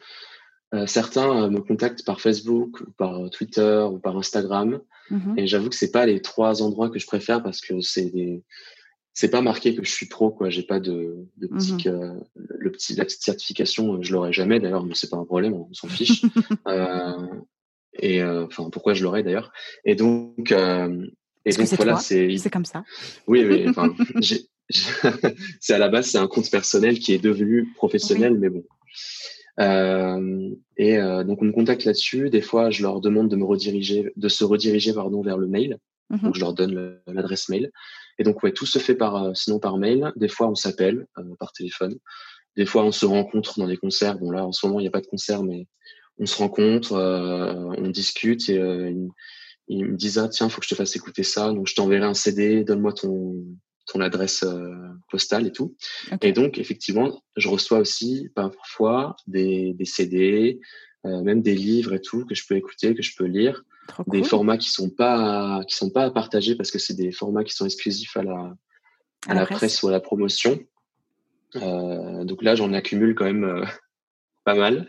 [0.73, 4.81] euh, certains euh, me contactent par Facebook, ou par euh, Twitter ou par Instagram.
[5.09, 8.09] Mmh et j'avoue que c'est pas les trois endroits que je préfère parce que c'est
[8.09, 8.43] des
[9.13, 11.89] c'est pas marqué que je suis pro quoi j'ai pas de, de mmh petit
[12.35, 15.73] le petit la petite certification je l'aurai jamais d'ailleurs mais c'est pas un problème on
[15.73, 16.23] s'en fiche
[16.67, 17.25] euh,
[17.97, 19.53] et enfin pourquoi je l'aurais d'ailleurs
[19.85, 20.53] et donc
[21.47, 22.83] et donc voilà c'est c'est comme ça
[23.27, 23.93] oui oui enfin
[25.61, 28.63] c'est à la base c'est un compte personnel qui est devenu professionnel mais bon
[29.59, 32.29] Euh, et euh, donc on me contacte là-dessus.
[32.29, 35.77] Des fois, je leur demande de me rediriger, de se rediriger pardon vers le mail.
[36.09, 36.19] Mhm.
[36.19, 37.71] Donc je leur donne l'adresse mail.
[38.19, 40.11] Et donc ouais, tout se fait par euh, sinon par mail.
[40.15, 41.07] Des fois on s'appelle
[41.39, 41.95] par téléphone.
[42.55, 44.17] Des fois on se rencontre dans des concerts.
[44.19, 45.67] Bon là en ce moment il n'y a pas de concert, mais
[46.19, 48.57] on se rencontre, on discute et
[49.67, 51.51] ils, me disent ah tiens faut que je te fasse écouter ça.
[51.53, 52.63] Donc je t'enverrai un CD.
[52.63, 53.45] Donne-moi ton
[53.87, 54.75] ton adresse euh,
[55.09, 55.75] postale et tout.
[56.21, 60.59] Et donc, effectivement, je reçois aussi parfois des, des CD,
[61.05, 63.63] euh, même des livres et tout que je peux écouter, que je peux lire,
[64.07, 67.45] des formats qui sont pas qui sont pas à partager parce que c'est des formats
[67.45, 68.53] qui sont exclusifs à la
[69.27, 69.81] à, la, presse.
[69.83, 70.59] ou à la promotion.
[71.55, 73.65] Euh, donc là, j'en accumule quand même euh,
[74.47, 74.87] pas mal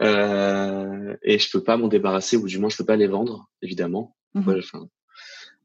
[0.00, 3.50] euh, et je peux pas m'en débarrasser ou du moins je peux pas les vendre
[3.60, 4.16] évidemment.
[4.34, 4.62] Mmh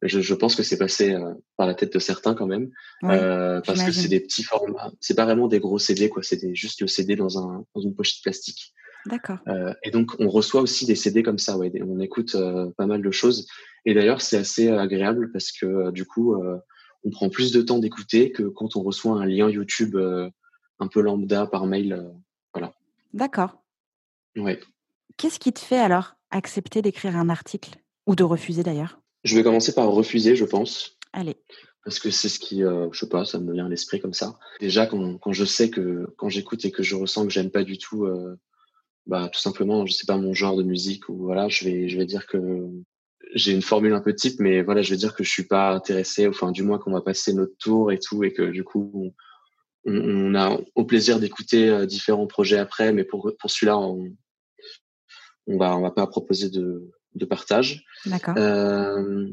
[0.03, 2.69] je, je pense que c'est passé euh, par la tête de certains quand même,
[3.05, 4.91] euh, parce que c'est des petits formats.
[4.99, 6.21] C'est pas vraiment des gros CD, quoi.
[6.21, 8.75] C'est juste le CD dans, un, dans une pochette plastique.
[9.07, 9.39] D'accord.
[9.47, 11.71] Euh, et donc, on reçoit aussi des CD comme ça, ouais.
[11.81, 13.47] On écoute euh, pas mal de choses.
[13.85, 16.35] Et d'ailleurs, c'est assez agréable parce que euh, du coup,
[17.03, 19.97] on prend plus de temps d'écouter que quand on reçoit un lien YouTube
[20.79, 22.05] un peu lambda par mail.
[23.13, 23.63] D'accord.
[24.35, 24.59] Ouais.
[25.17, 27.71] Qu'est-ce qui te fait alors accepter d'écrire un article?
[28.05, 28.99] Ou de refuser d'ailleurs?
[29.23, 30.97] Je vais commencer par refuser, je pense.
[31.11, 31.35] Allez.
[31.83, 34.13] Parce que c'est ce qui, euh, je sais pas, ça me vient à l'esprit comme
[34.13, 34.37] ça.
[34.59, 37.63] Déjà, quand, quand je sais que, quand j'écoute et que je ressens que j'aime pas
[37.63, 38.37] du tout, euh,
[39.05, 41.97] bah, tout simplement, je sais pas mon genre de musique ou voilà, je vais, je
[41.97, 42.67] vais dire que
[43.33, 45.73] j'ai une formule un peu type, mais voilà, je vais dire que je suis pas
[45.73, 48.91] intéressé, enfin, du moins qu'on va passer notre tour et tout, et que du coup,
[48.93, 49.13] on,
[49.87, 54.11] on a au plaisir d'écouter euh, différents projets après, mais pour, pour celui-là, on,
[55.47, 57.85] on va, on va pas proposer de, de partage.
[58.05, 58.35] D'accord.
[58.37, 59.27] Euh,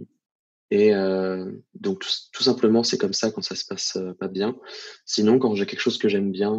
[0.71, 4.57] et euh, donc tout, simplement, c'est comme ça quand ça se passe euh, pas bien.
[5.05, 6.53] Sinon, quand j'ai quelque chose que j'aime bien,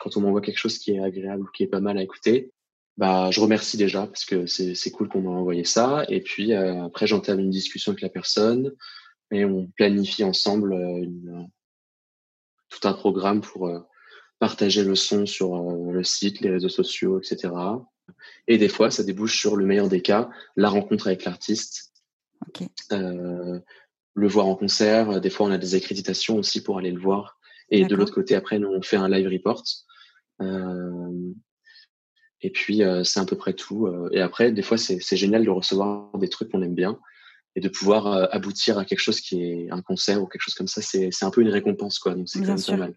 [0.00, 2.52] quand on m'envoie quelque chose qui est agréable ou qui est pas mal à écouter,
[2.96, 6.04] bah je remercie déjà parce que c'est cool qu'on m'a envoyé ça.
[6.08, 8.72] Et puis après, j'entame une discussion avec la personne
[9.30, 10.74] et on planifie ensemble
[12.78, 13.70] tout un programme pour
[14.38, 17.52] partager le son sur le site, les réseaux sociaux, etc.
[18.46, 21.92] Et des fois, ça débouche sur le meilleur des cas, la rencontre avec l'artiste,
[22.92, 23.60] euh,
[24.14, 25.20] le voir en concert.
[25.20, 27.38] Des fois, on a des accréditations aussi pour aller le voir.
[27.70, 29.62] Et de l'autre côté, après, nous, on fait un live report.
[30.40, 31.32] Euh,
[32.40, 33.88] et puis, euh, c'est à peu près tout.
[34.12, 36.98] Et après, des fois, c'est génial de recevoir des trucs qu'on aime bien
[37.58, 40.68] et de pouvoir aboutir à quelque chose qui est un concert ou quelque chose comme
[40.68, 40.80] ça.
[40.80, 42.14] C'est un peu une récompense, quoi.
[42.14, 42.94] Donc, c'est quand même pas mal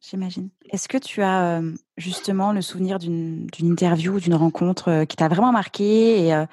[0.00, 0.48] j'imagine.
[0.70, 1.60] Est-ce que tu as
[1.96, 6.44] justement le souvenir d'une interview, d'une rencontre qui t'a vraiment marqué et,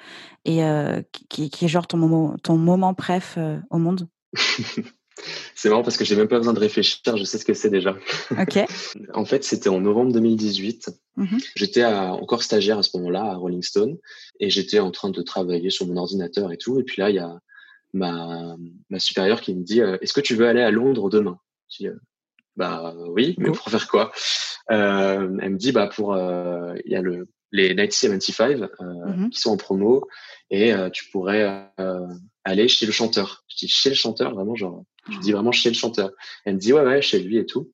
[0.44, 0.60] et
[1.28, 3.38] qui, est genre ton moment, ton moment préf
[3.70, 4.08] au monde?
[5.54, 7.70] C'est marrant parce que j'ai même pas besoin de réfléchir, je sais ce que c'est
[7.70, 7.96] déjà.
[8.38, 8.58] Ok.
[9.14, 10.90] en fait, c'était en novembre 2018.
[11.18, 13.96] Mmh j'étais encore stagiaire à ce moment-là à Rolling Stone
[14.38, 16.78] et j'étais en train de travailler sur mon ordinateur et tout.
[16.78, 17.38] Et puis là, il y a
[17.94, 18.56] ma,
[18.90, 21.38] ma supérieure qui me dit Est-ce que tu veux aller à Londres demain?
[22.56, 24.12] Bah oui, mais pour faire quoi?
[24.70, 29.30] Euh, Elle me dit bah pour euh, il y a le les 1975 euh, mm-hmm.
[29.30, 30.06] qui sont en promo
[30.50, 32.06] et euh, tu pourrais euh,
[32.44, 33.44] aller chez le chanteur.
[33.48, 36.10] Je dis chez le chanteur vraiment genre je dis vraiment chez le chanteur.
[36.44, 37.72] Elle me dit ouais ouais chez lui et tout.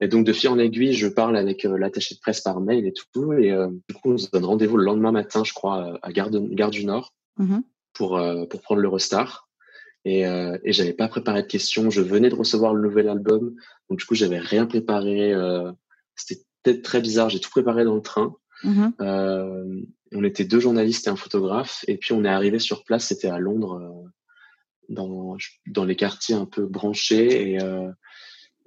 [0.00, 2.92] Et donc de fil en aiguille, je parle avec l'attaché de presse par mail et
[2.92, 3.54] tout et
[3.88, 6.70] du coup on se donne rendez-vous le lendemain matin je crois à Gare, de, Gare
[6.70, 7.62] du Nord mm-hmm.
[7.92, 9.48] pour pour prendre l'Eurostar.
[10.04, 11.90] Et, euh, et j'avais pas préparé de questions.
[11.90, 13.54] Je venais de recevoir le nouvel album,
[13.88, 15.32] donc du coup j'avais rien préparé.
[15.32, 15.70] Euh,
[16.16, 17.28] C'était peut-être très bizarre.
[17.28, 18.34] J'ai tout préparé dans le train.
[18.64, 18.92] Mm-hmm.
[19.00, 19.80] Euh,
[20.12, 23.06] on était deux journalistes et un photographe, et puis on est arrivé sur place.
[23.06, 24.08] C'était à Londres, euh,
[24.88, 27.90] dans dans les quartiers un peu branchés, et, euh,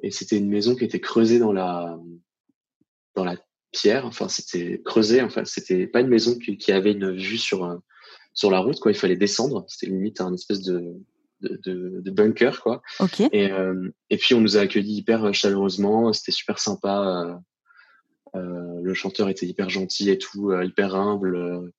[0.02, 1.98] et c'était une maison qui était creusée dans la
[3.16, 3.38] dans la
[3.72, 4.06] pierre.
[4.06, 5.22] Enfin, c'était creusé.
[5.22, 7.80] Enfin, c'était pas une maison qui, qui avait une vue sur
[8.34, 8.80] sur la route.
[8.80, 9.66] Quoi, il fallait descendre.
[9.68, 10.96] C'était limite un espèce de
[11.42, 12.82] de, de, bunker quoi.
[13.32, 17.40] Et, euh, et puis on nous a accueillis hyper chaleureusement, c'était super sympa.
[18.36, 21.72] Euh, euh, le chanteur était hyper gentil et tout, hyper humble.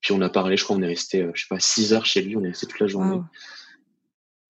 [0.00, 2.22] Puis on a parlé, je crois, on est resté, je sais pas, six heures chez
[2.22, 3.20] lui, on est resté toute la journée.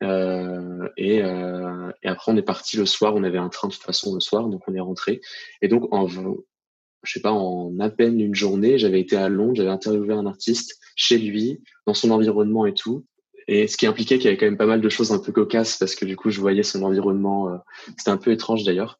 [0.02, 3.14] Euh, et, euh, et, après, on est parti le soir.
[3.14, 5.20] On avait un train de toute façon le soir, donc on est rentré.
[5.62, 9.54] Et donc, en, je sais pas, en à peine une journée, j'avais été à Londres,
[9.56, 13.06] j'avais interviewé un artiste chez lui, dans son environnement et tout.
[13.48, 15.30] Et ce qui impliquait qu'il y avait quand même pas mal de choses un peu
[15.30, 17.48] cocasses parce que du coup, je voyais son environnement.
[17.48, 17.56] Euh,
[17.96, 18.98] c'était un peu étrange d'ailleurs.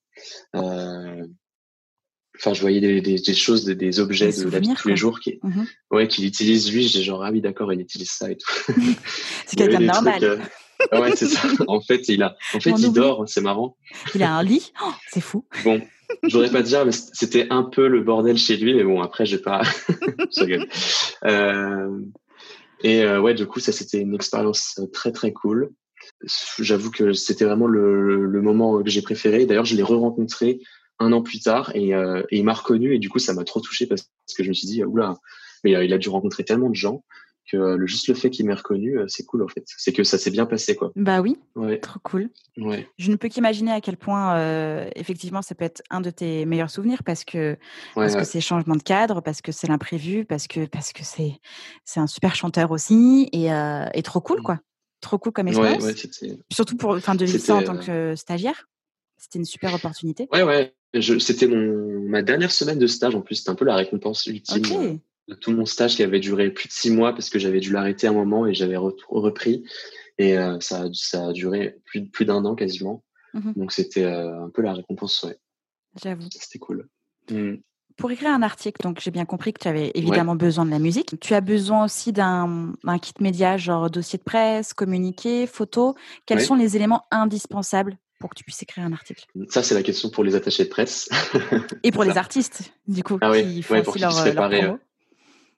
[0.55, 1.27] Euh,
[2.37, 4.89] enfin, je voyais des, des, des choses, des, des objets de la vie de tous
[4.89, 5.67] les jours qui, mm-hmm.
[5.91, 6.87] ouais, qu'il utilise lui.
[6.87, 8.53] J'étais genre ah oui, d'accord, il utilise ça et tout.
[9.47, 10.23] c'est quelqu'un de normal.
[10.23, 10.39] Euh,
[10.93, 11.49] ouais, c'est ça.
[11.69, 13.25] En fait, il a, en fait, il dort.
[13.27, 13.77] C'est marrant.
[14.15, 14.73] Il a un lit.
[14.83, 15.45] Oh, c'est fou.
[15.65, 15.81] Bon,
[16.25, 19.39] j'aurais pas dire, mais c'était un peu le bordel chez lui, mais bon, après, j'ai
[19.39, 19.63] pas.
[21.25, 22.01] euh,
[22.83, 25.71] et euh, ouais, du coup, ça, c'était une expérience très, très cool.
[26.59, 29.47] J'avoue que c'était vraiment le, le, moment que j'ai préféré.
[29.47, 30.61] D'ailleurs, je l'ai re-rencontré
[30.99, 33.45] un an plus tard et, euh, et il m'a reconnu et du coup, ça m'a
[33.45, 35.17] trop touché parce que je me suis dit, oula,
[35.65, 37.03] mais il a dû rencontrer tellement de gens
[37.51, 39.65] que le, juste le fait qu'il m'ait reconnu, c'est cool en fait.
[39.77, 40.93] C'est que ça s'est bien passé quoi.
[40.97, 41.79] Bah oui, ouais.
[41.79, 42.31] trop cool.
[42.57, 42.89] Ouais.
[42.99, 46.45] Je ne peux qu'imaginer à quel point euh, effectivement ça peut être un de tes
[46.47, 47.57] meilleurs souvenirs parce que ouais,
[47.95, 51.41] parce que c'est changement de cadre, parce que c'est l'imprévu, parce que parce que c'est
[51.85, 54.61] c'est un super chanteur aussi et, euh, et trop cool quoi.
[55.01, 55.85] Trop cool comme expérience.
[56.51, 58.69] Surtout pour enfin de vivre ça en tant que stagiaire.
[59.19, 60.29] C'était une super opportunité.
[60.33, 60.75] Ouais ouais.
[61.19, 63.37] C'était ma dernière semaine de stage en plus.
[63.37, 64.59] C'était un peu la récompense ultime.
[64.59, 65.01] Okay
[65.35, 68.07] tout mon stage qui avait duré plus de six mois parce que j'avais dû l'arrêter
[68.07, 69.65] un moment et j'avais re repris.
[70.19, 73.03] Et euh, ça, ça a duré plus, plus d'un an quasiment.
[73.35, 75.37] Mmh Donc c'était euh, un peu la récompense, ouais.
[76.03, 76.29] J'avoue.
[76.31, 76.89] C'était cool.
[77.31, 77.57] Mmh.
[77.97, 80.39] Pour écrire un article, donc j'ai bien compris que tu avais évidemment ouais.
[80.39, 81.19] besoin de la musique.
[81.19, 85.95] Tu as besoin aussi d'un kit média, genre dossier de presse, communiqué, photo.
[86.27, 86.45] Quels ouais.
[86.45, 89.25] sont les éléments indispensables pour que tu puisses écrire un article?
[89.49, 91.09] Ça, c'est la question pour les attachés de presse.
[91.83, 93.63] Et pour les artistes, du coup, ah, qui oui.
[93.63, 94.79] font ouais, aussi pour leur, se leur promo.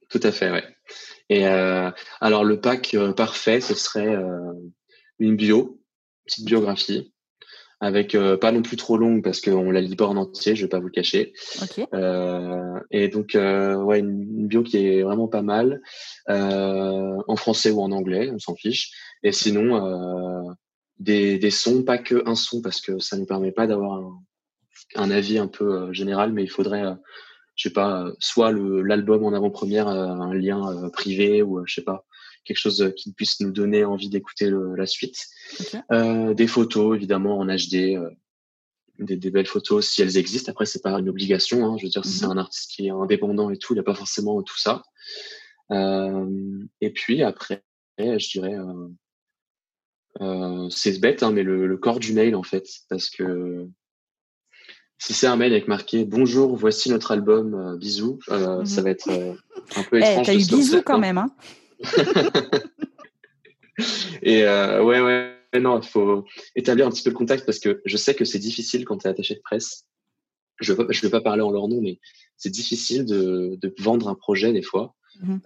[0.09, 0.64] Tout à fait, ouais.
[1.28, 1.90] Et euh,
[2.20, 4.52] alors le pack euh, parfait, ce serait euh,
[5.18, 7.12] une bio, une petite biographie,
[7.80, 10.62] avec euh, pas non plus trop longue parce qu'on la lit pas en entier, je
[10.62, 11.34] vais pas vous le cacher.
[11.62, 11.86] Okay.
[11.92, 15.82] Euh, et donc ouais, une, une, bio qui est vraiment pas mal,
[16.28, 18.92] en français ou en anglais, on s'en fiche.
[19.22, 20.56] Et sinon
[20.98, 24.00] des, des sons, pas que un son parce que ça ne nous permet pas d'avoir
[24.00, 24.22] un,
[24.96, 26.82] un, avis un peu général, mais il faudrait
[27.59, 32.06] je sais pas, soit l'album en avant-première, un lien euh, privé ou je sais pas,
[32.44, 35.26] quelque chose qui puisse nous donner envie d'écouter la suite.
[35.61, 35.80] Okay.
[35.90, 38.11] Euh, des photos évidemment en HD, euh,
[39.00, 40.52] des, des, belles photos si elles existent.
[40.52, 41.76] Après c'est pas une obligation, hein.
[41.78, 42.18] je veux dire si Mhm.
[42.18, 44.84] c'est un artiste qui est indépendant et tout, il a pas forcément tout ça.
[45.72, 47.64] Euh, et puis après,
[47.98, 48.88] je dirais, euh,
[50.20, 53.68] euh, c'est bête, hein, mais le, le corps du mail en fait, parce que
[54.99, 58.66] si c'est un mail avec marqué bonjour, voici notre album, euh, bisous, euh, Mhm.
[58.66, 59.32] ça va être euh,
[59.76, 60.26] un peu Eh, étrange.
[60.26, 61.30] t'as eu bisous quand même, hein
[64.22, 66.24] Et ouais, ouais, non, il faut
[66.57, 69.07] établir un petit peu le contact parce que je sais que c'est difficile quand tu
[69.07, 69.84] es attaché de presse.
[70.61, 72.01] Je ne vais, pas- je vais pas parler en leur nom, mais
[72.36, 74.94] c'est difficile de, de vendre un projet des fois.
[75.22, 75.40] Mhm.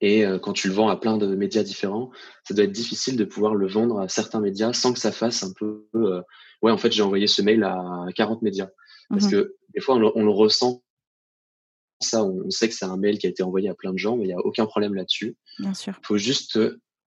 [0.00, 2.10] Et euh, quand tu le vends à plein de médias différents,
[2.44, 5.42] ça doit être difficile de pouvoir le vendre à certains médias sans que ça fasse
[5.42, 5.86] un peu.
[5.96, 6.22] euh,
[6.62, 8.68] ouais, en fait, j'ai envoyé ce mail à 40 médias.
[9.10, 9.30] Parce Mhm.
[9.30, 10.82] que des fois, on le, on le ressent.
[12.00, 14.16] Ça, on, sait que c'est un mail qui a été envoyé à plein de gens,
[14.16, 15.36] mais il n'y a aucun problème là-dessus.
[15.58, 15.94] Bien sûr.
[16.00, 16.56] Il faut juste,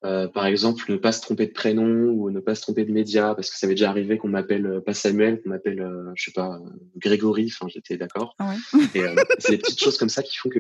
[0.04, 2.92] euh, par exemple, ne pas se tromper de prénom ou ne pas se tromper de
[2.92, 6.26] média, parce que ça m'est déjà arrivé qu'on m'appelle pas Samuel, qu'on m'appelle, euh, je
[6.26, 6.60] sais pas,
[6.98, 7.46] Grégory.
[7.54, 8.36] Enfin, j'étais d'accord.
[8.40, 8.84] Ah ouais.
[8.96, 9.04] Et
[9.40, 10.60] c'est des petites choses comme ça qui font que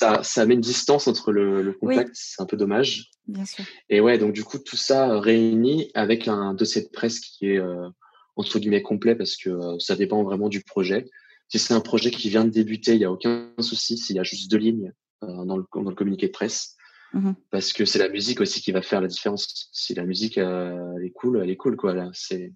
[0.00, 2.12] ça, ça met une distance entre le, le contact.
[2.14, 3.10] C'est un peu dommage.
[3.26, 3.64] Bien sûr.
[3.90, 7.58] Et ouais, donc du coup, tout ça réuni avec un dossier de presse qui est
[7.58, 7.86] euh,
[8.34, 11.04] entre guillemets complet parce que euh, ça dépend vraiment du projet.
[11.48, 14.18] Si c'est un projet qui vient de débuter, il n'y a aucun souci s'il y
[14.18, 14.90] a juste deux lignes
[15.22, 16.76] euh, dans, le, dans le communiqué de presse.
[17.12, 17.34] Mhm.
[17.50, 19.68] Parce que c'est la musique aussi qui va faire la différence.
[19.70, 21.92] Si la musique elle est cool, elle est cool quoi.
[21.92, 22.54] Là, c'est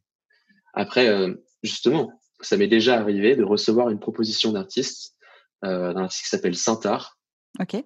[0.72, 1.09] après
[1.62, 5.14] justement, ça m'est déjà arrivé de recevoir une proposition d'artiste,
[5.62, 7.18] d'un artiste qui s'appelle Saint-Art,
[7.61, 7.77] Ok.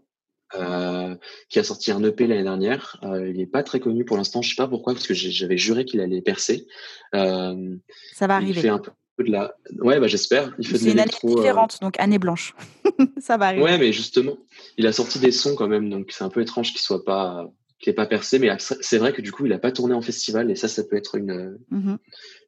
[0.55, 1.15] euh,
[1.51, 2.99] qui a sorti un EP l'année dernière.
[3.03, 5.59] Euh, il est pas très connu pour l'instant, je sais pas pourquoi, parce que j'avais
[5.59, 6.67] juré qu'il allait percer.
[7.15, 7.77] Euh,
[8.15, 8.61] Ça va il arriver.
[8.63, 10.55] fait un peu de la, ouais, bah j'espère.
[10.59, 12.55] Il fait C'est une année différente, donc année blanche.
[13.21, 13.63] ça va arriver.
[13.63, 14.39] Ouais, mais justement,
[14.79, 17.45] il a sorti des sons quand même, donc c'est un peu étrange qu'il soit pas,
[17.79, 18.39] qu'il ait pas percé.
[18.39, 20.83] Mais c'est vrai que du coup, il a pas tourné en festival, et ça, ça
[20.85, 21.99] peut être une, Mhm.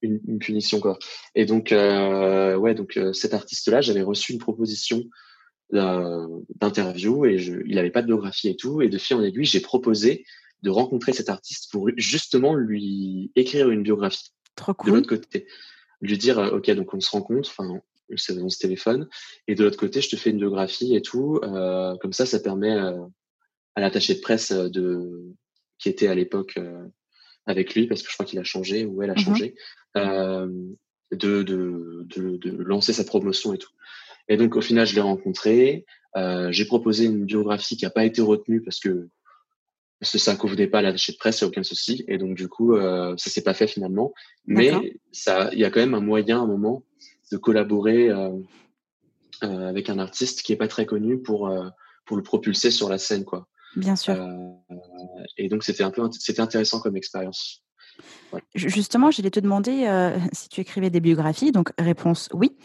[0.02, 0.98] une, une punition quoi.
[1.34, 5.02] Et donc, ouais, donc cet artiste-là, j'avais reçu une proposition
[5.72, 8.82] d'un- d'interview et je, il avait pas de biographie et tout.
[8.82, 10.24] Et de fil en aiguille, j'ai proposé
[10.62, 14.94] de rencontrer cet artiste pour justement lui écrire une biographie Trop de cool.
[14.94, 15.46] l'autre côté.
[16.02, 19.08] Lui dire, euh, ok, donc on se rencontre, enfin, on se, on se téléphone,
[19.46, 21.40] et de l'autre côté, je te fais une biographie et tout.
[21.42, 23.00] Euh, comme ça, ça permet euh,
[23.76, 25.08] à l'attaché de presse de
[25.78, 26.84] qui était à l'époque euh,
[27.46, 29.18] avec lui, parce que je crois qu'il a changé ou elle a Mhm.
[29.20, 29.54] changé,
[31.12, 33.70] de, de, de, de lancer sa promotion et tout.
[34.28, 35.84] Et donc au final, je l'ai rencontré.
[36.16, 39.08] Euh, j'ai proposé une biographie qui n'a pas été retenue parce que
[40.00, 42.04] parce que ça ne convenait pas à l'attaché de presse, il n'y a aucun souci.
[42.08, 44.14] Et donc du coup, euh, ça s'est pas fait finalement.
[44.46, 46.82] Mais ça, il y a quand même un moyen, à un moment,
[47.30, 48.30] de collaborer euh,
[49.44, 51.52] euh, avec un artiste qui est pas très connu pour
[52.06, 53.46] pour le propulser sur la scène, quoi.
[53.76, 54.16] Bien sûr.
[55.36, 57.62] Et donc c'était un peu, c'était intéressant comme expérience.
[58.54, 61.52] Justement, j'allais te demander euh, si tu écrivais des biographies.
[61.52, 62.56] Donc, réponse oui.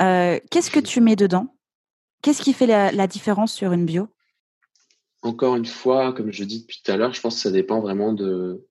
[0.00, 1.54] Euh, qu'est-ce que tu mets dedans?
[2.22, 4.08] Qu'est-ce qui fait la, différence sur une bio?
[5.22, 7.80] Encore une fois, comme je dis depuis tout à l'heure, je pense que ça dépend
[7.80, 8.64] vraiment de,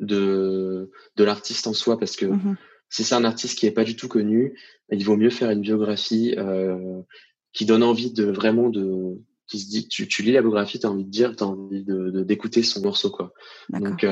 [0.00, 1.98] de, de l'artiste en soi.
[1.98, 2.56] Parce que mmh
[2.90, 4.58] si c'est un artiste qui n'est pas du tout connu,
[4.90, 7.00] il vaut mieux faire une biographie euh,
[7.52, 10.86] qui donne envie de vraiment de qui se dit tu, tu lis la biographie tu
[10.86, 13.32] as envie de dire tu as envie de d'écouter son morceau quoi
[13.70, 14.04] donc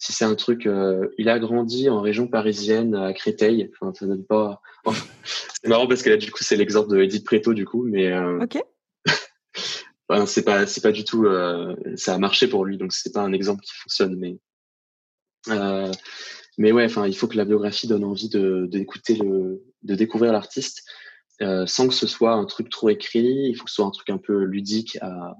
[0.00, 3.70] si c'est un truc, euh, il a grandi en région parisienne à Créteil.
[3.74, 4.62] Enfin, ça donne pas.
[5.62, 8.10] c'est marrant parce que là, du coup, c'est l'exemple de Edith Preto, du coup, mais.
[8.10, 8.40] Euh...
[8.40, 8.58] Ok.
[10.08, 11.26] enfin, c'est pas, c'est pas du tout.
[11.26, 14.38] Euh, ça a marché pour lui, donc c'est pas un exemple qui fonctionne, mais.
[16.58, 20.32] Mais ouais, enfin, il faut que la biographie donne envie de d'écouter le, de découvrir
[20.32, 20.82] l'artiste,
[21.40, 23.48] sans que ce soit un truc trop écrit.
[23.48, 25.36] Il faut que ce soit un truc un peu ludique à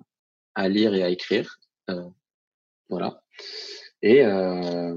[0.55, 1.59] à lire et à écrire.
[2.89, 3.23] voilà.
[4.03, 4.95] Et euh,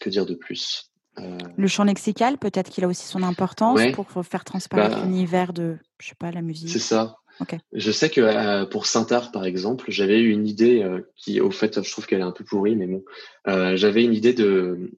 [0.00, 4.08] que dire de plus euh, Le chant lexical, peut-être qu'il a aussi son importance pour
[4.24, 6.70] faire transparaître bah, l'univers de, je sais pas, la musique.
[6.70, 7.16] C'est ça.
[7.72, 11.82] Je sais que euh, pour Saint-Art, par exemple, j'avais eu une idée qui, au fait,
[11.82, 13.04] je trouve qu'elle est un peu pourrie, mais bon,
[13.76, 14.90] j'avais une idée de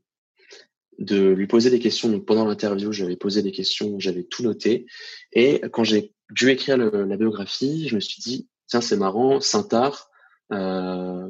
[0.99, 2.09] de lui poser des questions.
[2.09, 4.87] Donc pendant l'interview, j'avais posé des questions, j'avais tout noté.
[5.33, 10.11] Et quand j'ai dû écrire la biographie, je me suis dit, tiens, c'est marrant, Saint-Art,
[10.53, 11.29] euh,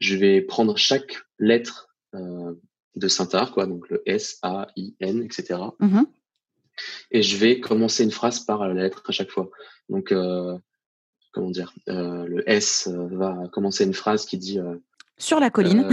[0.00, 2.54] je vais prendre chaque lettre euh,
[2.96, 5.60] de Saint-Art, quoi, donc le S, A, I, N, etc.
[5.80, 6.04] Mm-hmm.
[7.10, 9.50] Et je vais commencer une phrase par la lettre à chaque fois.
[9.88, 10.56] Donc, euh,
[11.32, 14.58] comment dire, euh, le S va commencer une phrase qui dit
[15.16, 15.88] sur la colline.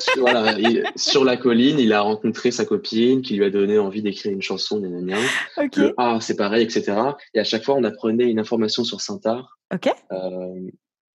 [0.00, 0.56] sur, voilà,
[0.96, 4.42] sur la colline, il a rencontré sa copine qui lui a donné envie d'écrire une
[4.42, 4.80] chanson.
[4.80, 5.16] Gna,
[5.56, 5.80] okay.
[5.80, 6.92] Le A, c'est pareil, etc.
[7.34, 9.58] Et à chaque fois, on apprenait une information sur Saint-Art.
[9.72, 9.90] Ok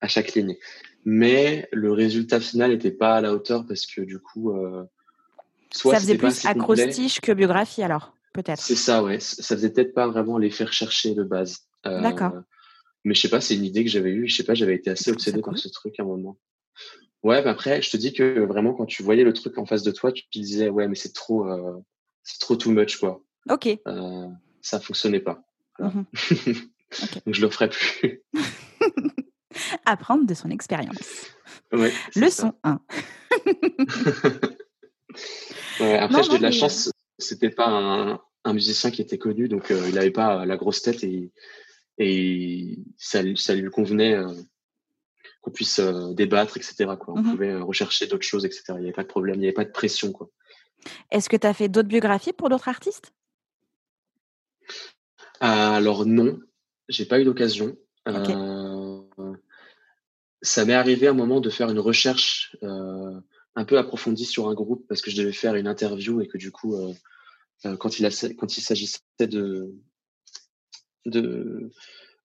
[0.01, 0.55] à chaque ligne.
[1.05, 4.83] Mais le résultat final n'était pas à la hauteur parce que du coup, euh,
[5.71, 8.61] soit ça faisait plus acrostiche que biographie alors, peut-être.
[8.61, 9.19] C'est ça, ouais.
[9.19, 11.59] Ça faisait peut-être pas vraiment les faire chercher de base.
[11.85, 12.33] Euh, D'accord.
[13.05, 14.27] Mais je sais pas, c'est une idée que j'avais eue.
[14.27, 16.37] Je sais pas, j'avais été assez obsédé par ce truc à un moment.
[17.23, 19.83] Ouais, mais après, je te dis que vraiment, quand tu voyais le truc en face
[19.83, 21.77] de toi, tu te disais, ouais, mais c'est trop, euh,
[22.23, 23.23] c'est trop too much, quoi.
[23.49, 23.69] Ok.
[24.61, 25.41] Ça fonctionnait pas.
[25.79, 26.05] Mhm.
[27.25, 28.23] Donc, je le ferai plus.
[29.85, 31.27] Apprendre de son expérience.
[31.71, 32.79] Ouais, Leçon 1.
[35.79, 39.85] après, j'ai de la chance, c'était pas un, un, musicien qui était connu, donc euh,
[39.87, 41.31] il n'avait pas la grosse tête et,
[41.97, 44.33] et ça, ça lui convenait euh,
[45.41, 46.93] qu'on puisse euh, débattre, etc.
[46.99, 47.13] Quoi.
[47.15, 48.63] On mmh pouvait rechercher d'autres choses, etc.
[48.69, 50.11] Il n'y avait pas de problème, il n'y avait pas de pression.
[50.11, 50.29] Quoi.
[51.11, 53.13] Est-ce que tu as fait d'autres biographies pour d'autres artistes?
[55.39, 56.39] Alors non,
[56.89, 57.77] j'ai pas eu d'occasion
[60.41, 63.19] ça m'est arrivé à un moment de faire une recherche euh,
[63.55, 66.37] un peu approfondie sur un groupe parce que je devais faire une interview et que
[66.37, 66.93] du coup, euh,
[67.65, 69.73] euh quand il, a, quand il s'agissait de,
[71.05, 71.71] de,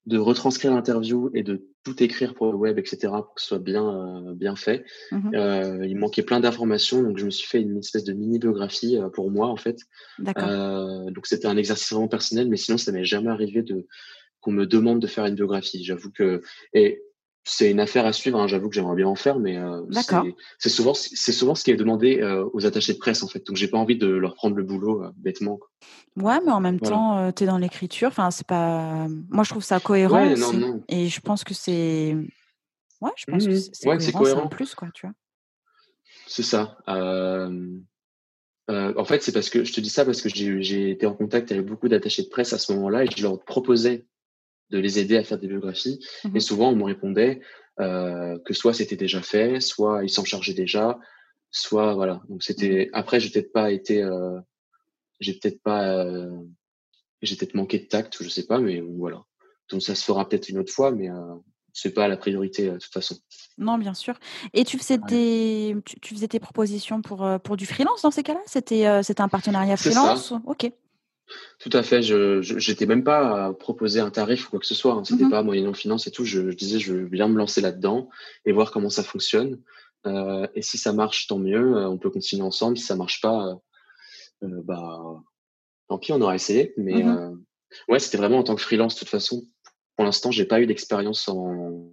[0.07, 3.59] de retranscrire l'interview et de tout écrire pour le web, etc., pour que ce soit
[3.59, 7.03] bien, euh, bien fait, mmh il manquait plein d'informations.
[7.03, 9.79] Donc, je me suis fait une espèce de mini-biographie pour moi, en fait.
[10.19, 13.87] donc, c'était un exercice vraiment personnel, mais sinon, ça m'est jamais arrivé de
[14.41, 15.83] qu'on me demande de faire une biographie.
[15.85, 16.43] J'avoue que
[16.75, 17.03] et
[17.45, 18.41] c'est une affaire à suivre.
[18.41, 18.47] Hein.
[18.47, 19.83] J'avoue que j'aimerais bien en faire, mais euh,
[20.59, 23.47] c'est souvent c'est souvent ce qui est demandé euh, aux attachés de presse en fait.
[23.47, 25.57] Donc j'ai pas envie de leur prendre le boulot euh, bêtement.
[25.57, 25.69] Quoi.
[26.17, 28.09] Ouais, mais en même temps, tu es dans l'écriture.
[28.09, 29.07] Enfin, c'est pas.
[29.31, 30.35] Moi, je trouve ça cohérent.
[30.89, 32.15] Et je pense que c'est.
[33.01, 34.43] Ouais, je pense que mmh c'est cohérent, cohérent.
[34.43, 35.15] en plus, quoi, tu vois.
[36.27, 36.77] C'est ça.
[36.87, 37.75] en
[39.05, 41.67] fait, c'est parce que je te dis ça parce que j'ai été en contact avec
[41.67, 44.07] beaucoup d'attachés de presse à ce moment-là et je leur proposais
[44.71, 46.01] de les aider à faire des biographies.
[46.25, 47.41] Et mmh souvent, on me répondait
[47.81, 50.99] euh, que soit c'était déjà fait, soit ils s'en chargeaient déjà,
[51.51, 52.23] soit voilà.
[52.29, 52.87] Donc c'était.
[52.87, 54.39] Mmh après, j'ai peut-être pas été, euh,
[55.21, 56.31] j'ai peut-être pas, euh,
[57.21, 59.23] j'ai peut-être manqué de tact, je sais pas, mais voilà.
[59.71, 61.09] Donc ça se fera peut-être une autre fois, mais
[61.73, 63.17] c'est pas la priorité de toute façon.
[63.57, 64.19] Non, bien sûr.
[64.53, 68.41] Et tu faisais des, tu, faisais tes propositions pour pour du freelance dans ces cas-là?
[68.47, 70.35] C'était un partenariat freelance?
[70.45, 70.71] Ok.
[71.59, 72.03] Tout à fait.
[72.03, 74.95] Je n'étais même pas à proposer un tarif ou quoi que ce soit.
[74.95, 75.05] Hein.
[75.05, 76.25] C'était mmh pas moyennant finance et tout.
[76.25, 78.09] Je, disais, je viens me lancer là-dedans
[78.45, 79.61] et voir comment ça fonctionne.
[80.07, 81.77] Euh, et si ça marche, tant mieux.
[81.77, 82.77] Euh, on peut continuer ensemble.
[82.77, 83.61] Si ça marche pas,
[84.43, 85.23] euh, bah,
[85.89, 86.75] tant pis, on aura essayé.
[86.77, 87.43] Mais mmh
[87.89, 88.95] ouais, c'était vraiment en tant que freelance.
[88.95, 89.45] De toute façon,
[89.97, 91.91] pour l'instant, j'ai pas eu d'expérience en,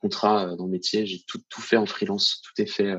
[0.00, 1.06] contrat dans le métier.
[1.06, 2.40] J'ai tout, tout fait en freelance.
[2.42, 2.94] Tout est fait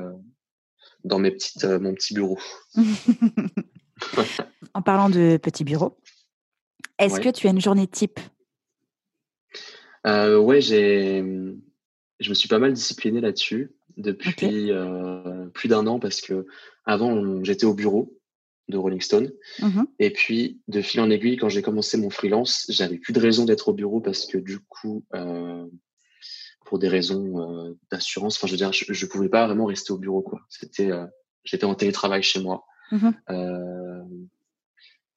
[1.04, 2.38] dans mes petites, mon petit bureau.
[4.76, 5.98] en parlant de petit bureau,
[6.98, 8.20] est-ce que tu as une journée type?
[10.06, 11.24] Euh, Ouais, j'ai,
[12.20, 13.72] je me suis pas mal discipliné là-dessus.
[13.96, 14.70] depuis
[15.54, 16.46] plus d'un an parce que
[16.84, 18.16] avant j'étais au bureau
[18.68, 19.32] de Rolling Stone.
[19.60, 23.20] Mmh Et puis, de fil en aiguille, quand j'ai commencé mon freelance, j'avais plus de
[23.20, 25.64] raison d'être au bureau parce que du coup, euh,
[26.64, 29.92] pour des raisons euh, d'assurance, enfin, je veux dire, je, je pouvais pas vraiment rester
[29.92, 30.40] au bureau, quoi.
[30.48, 31.06] C'était, euh,
[31.44, 32.64] j'étais en télétravail chez moi.
[32.90, 34.02] Mmh euh,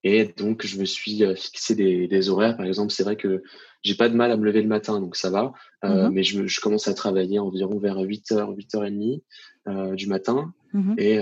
[0.03, 2.55] et donc, je me suis euh, fixé des, des horaires.
[2.55, 3.43] Par exemple, c'est vrai que
[3.81, 5.53] j'ai pas de mal à me lever le matin, donc ça va.
[5.83, 10.53] Mmh mais je, je, commence à travailler environ vers 8h, 8h30 du matin.
[10.97, 11.19] Et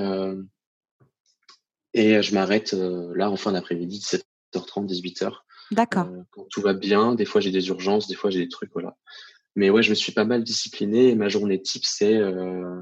[1.97, 3.99] et je m'arrête euh, là en fin d'après-midi,
[4.53, 5.33] 17h30, 18h.
[5.71, 6.05] D'accord.
[6.05, 8.71] Euh, quand tout va bien, des fois j'ai des urgences, des fois j'ai des trucs,
[8.71, 8.95] voilà.
[9.55, 11.09] Mais ouais, je me suis pas mal discipliné.
[11.09, 12.79] Et ma journée type, c'est euh,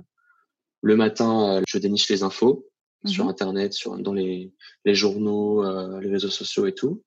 [0.81, 2.67] le matin, je déniche les infos
[3.05, 4.51] sur mmh Internet, sur dans les,
[4.85, 5.63] les journaux,
[5.99, 7.03] les réseaux sociaux et tout.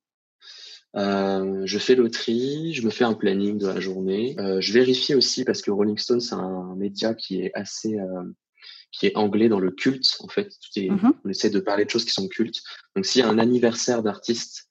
[0.97, 4.37] Euh, je fais le tri, je me fais un planning de la journée.
[4.39, 7.99] Euh, je vérifie aussi parce que Rolling Stone c'est un média qui est assez
[8.91, 10.17] qui est anglais dans le culte.
[10.21, 11.13] En fait, tout est, mhm.
[11.25, 12.63] on essaie de parler de choses qui sont cultes.
[12.97, 14.69] Donc, s'il y a un anniversaire d'artiste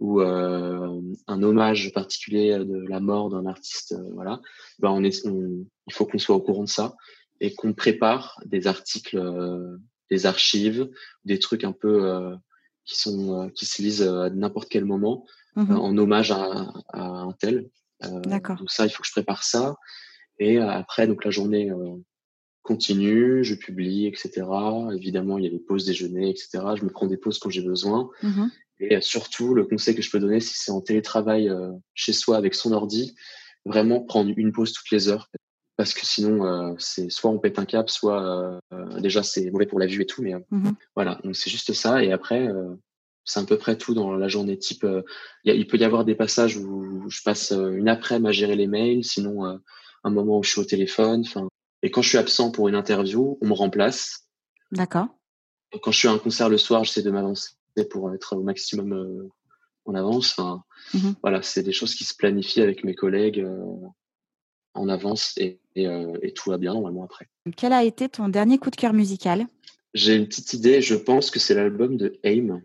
[0.00, 4.40] ou euh, un hommage particulier de la mort d'un artiste, euh, voilà,
[4.78, 6.94] ben on est, il faut qu'on soit au courant de ça
[7.40, 9.18] et qu'on prépare des articles,
[10.10, 10.90] euh, des archives,
[11.24, 12.34] des trucs un peu euh,
[12.84, 15.76] qui sont qui se lisent à n'importe quel moment mhm.
[15.76, 17.68] en hommage à, à un tel.
[18.00, 18.56] D'accord.
[18.56, 19.76] Donc ça, il faut que je prépare ça.
[20.38, 21.70] Et après, donc la journée
[22.62, 24.46] continue, je publie, etc.
[24.94, 26.60] Évidemment, il y a les pauses déjeuner, etc.
[26.76, 28.08] Je me prends des pauses quand j'ai besoin.
[28.22, 28.46] Mmh
[28.80, 32.12] et euh, surtout, le conseil que je peux donner, si c'est en télétravail euh, chez
[32.12, 33.14] soi avec son ordi,
[33.64, 35.30] vraiment prendre une pause toutes les heures.
[35.78, 38.60] Parce que sinon, euh, c'est soit on pète un cap, soit
[38.98, 40.22] déjà c'est mauvais pour la vue et tout.
[40.22, 42.04] Mais mmh voilà, donc c'est juste ça.
[42.04, 42.46] Et après,
[43.24, 44.84] c'est à peu près tout dans la journée type.
[45.44, 49.04] il peut y avoir des passages où je passe une après-midi à gérer les mails,
[49.04, 49.58] sinon
[50.04, 51.22] un moment où je suis au téléphone.
[51.24, 51.48] Enfin,
[51.82, 54.26] et quand je suis absent pour une interview, on me remplace.
[54.72, 55.06] D'accord.
[55.82, 57.50] Quand je suis à un concert le soir, j'essaie de m'avancer
[57.90, 59.28] pour être au maximum euh,
[59.84, 60.34] en avance.
[60.36, 60.64] Enfin,
[60.94, 61.14] mhm.
[61.22, 63.76] Voilà, c'est des choses qui se planifient avec mes collègues euh,
[64.78, 67.28] en avance et, euh, et, tout va bien normalement après.
[67.56, 69.46] Quel a été ton dernier coup de cœur musical?
[69.94, 70.80] J'ai une petite idée.
[70.80, 72.62] Je pense que c'est l'album de AIM,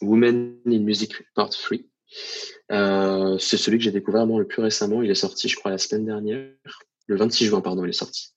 [0.00, 1.78] Women in Music Part 3.
[2.72, 5.02] Euh, c'est celui que j'ai découvert le plus récemment.
[5.02, 6.50] Il est sorti, je crois, la semaine dernière
[7.06, 8.28] le 26 juin, pardon, il est sorti.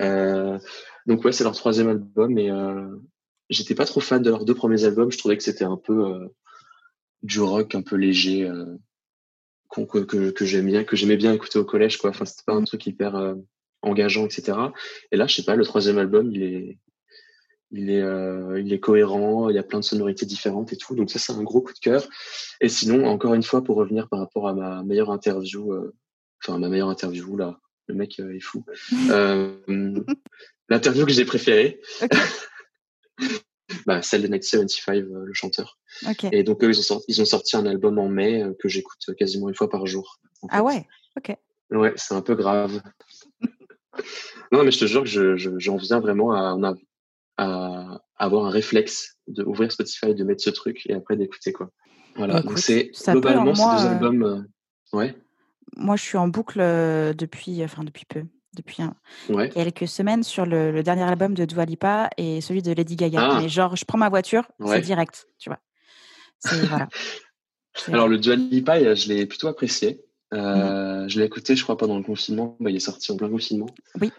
[0.00, 0.58] Euh,
[1.06, 2.88] donc ouais, c'est leur troisième album et euh,
[3.50, 5.12] j'étais pas trop fan de leurs deux premiers albums.
[5.12, 6.28] Je trouvais que c'était un peu
[7.22, 8.50] du rock, un peu léger,
[9.78, 12.10] euh, que, que, que j'aime bien, que j'aimais bien écouter au collège, quoi.
[12.10, 13.34] Enfin, c'était pas un truc hyper euh,
[13.82, 14.58] engageant, etc.
[15.12, 16.78] Et là, je sais pas, le troisième album, il est,
[17.70, 19.48] il est, euh, il est cohérent.
[19.48, 20.94] Il y a plein de sonorités différentes et tout.
[20.94, 22.08] Donc ça, c'est un gros coup de cœur.
[22.60, 25.74] Et sinon, encore une fois, pour revenir par rapport à ma meilleure interview,
[26.42, 27.60] enfin ma meilleure interview là
[27.90, 28.64] le mec euh, est fou.
[29.10, 29.54] Euh,
[30.68, 31.80] l'interview que j'ai préférée,
[33.86, 35.78] bah, celle de Night 75, euh, le chanteur.
[36.32, 39.14] Et donc, eux, ils ont, sorti, ils ont sorti un album en mai que j'écoute
[39.18, 40.20] quasiment une fois par jour.
[40.48, 41.36] Ah ouais Ok.
[41.70, 42.80] Ouais, c'est un peu grave.
[44.52, 46.74] non, mais je te jure que j'en je, viens vraiment à,
[47.36, 51.70] à, avoir un réflexe d'ouvrir Spotify, de mettre ce truc et après d'écouter quoi.
[52.16, 54.46] Voilà, donc c'est globalement ces deux albums.
[54.92, 55.16] ouais
[55.76, 58.24] moi, je suis en boucle depuis, enfin depuis peu,
[58.54, 58.82] depuis
[59.52, 63.18] quelques semaines sur le, dernier album de Dua Lipa et celui de Lady Gaga.
[63.20, 63.40] Ah!
[63.40, 65.58] Mais genre, je prends ma voiture, c'est direct, tu vois.
[66.68, 66.88] voilà.
[67.88, 70.04] Alors le Dua Lipa, je l'ai plutôt apprécié.
[70.32, 72.56] Mmh je l'ai écouté, je crois, pendant le confinement.
[72.60, 73.66] Bah, il est sorti en plein confinement.
[74.00, 74.12] Oui.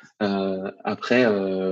[0.83, 1.25] après,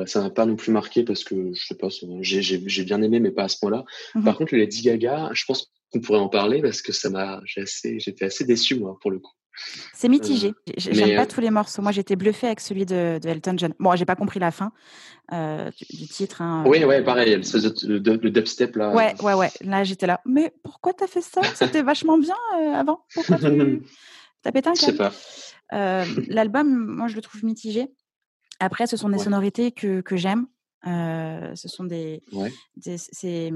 [0.06, 1.88] ça n'a pas non plus marqué parce que je sais pas,
[2.22, 3.84] j'ai bien aimé, mais pas à ce point-là.
[4.16, 7.10] Mmh Par contre, le Lady Gaga, je pense qu'on pourrait en parler parce que ça
[7.10, 9.34] m'a, j'étais assez déçu moi pour le coup.
[9.94, 10.50] C'est mitigé.
[10.50, 11.82] Euh, j'aime pas euh, tous les morceaux.
[11.82, 13.74] Moi, j'étais bluffée avec celui de, Elton John.
[13.80, 14.72] Bon, j'ai pas compris la fin
[15.34, 16.42] euh, du, titre.
[16.42, 17.36] Hein, oui, ouais, pareil.
[17.36, 18.94] Le, dubstep là.
[18.94, 19.50] Ouais, ouais, ouais.
[19.62, 20.22] Là, j'étais là.
[20.26, 21.42] Mais pourquoi t'as fait ça?
[21.56, 22.38] C'était vachement bien
[22.74, 23.06] avant.
[23.14, 23.46] Pourquoi tu
[24.46, 26.06] as pété un câble Je sais pas.
[26.28, 27.88] L'album, moi, je le trouve mitigé.
[28.60, 30.48] Après, ce sont des sonorités que, que j'aime.
[30.84, 32.22] ce sont des.
[32.32, 32.52] Ouais.
[32.80, 33.52] c'est.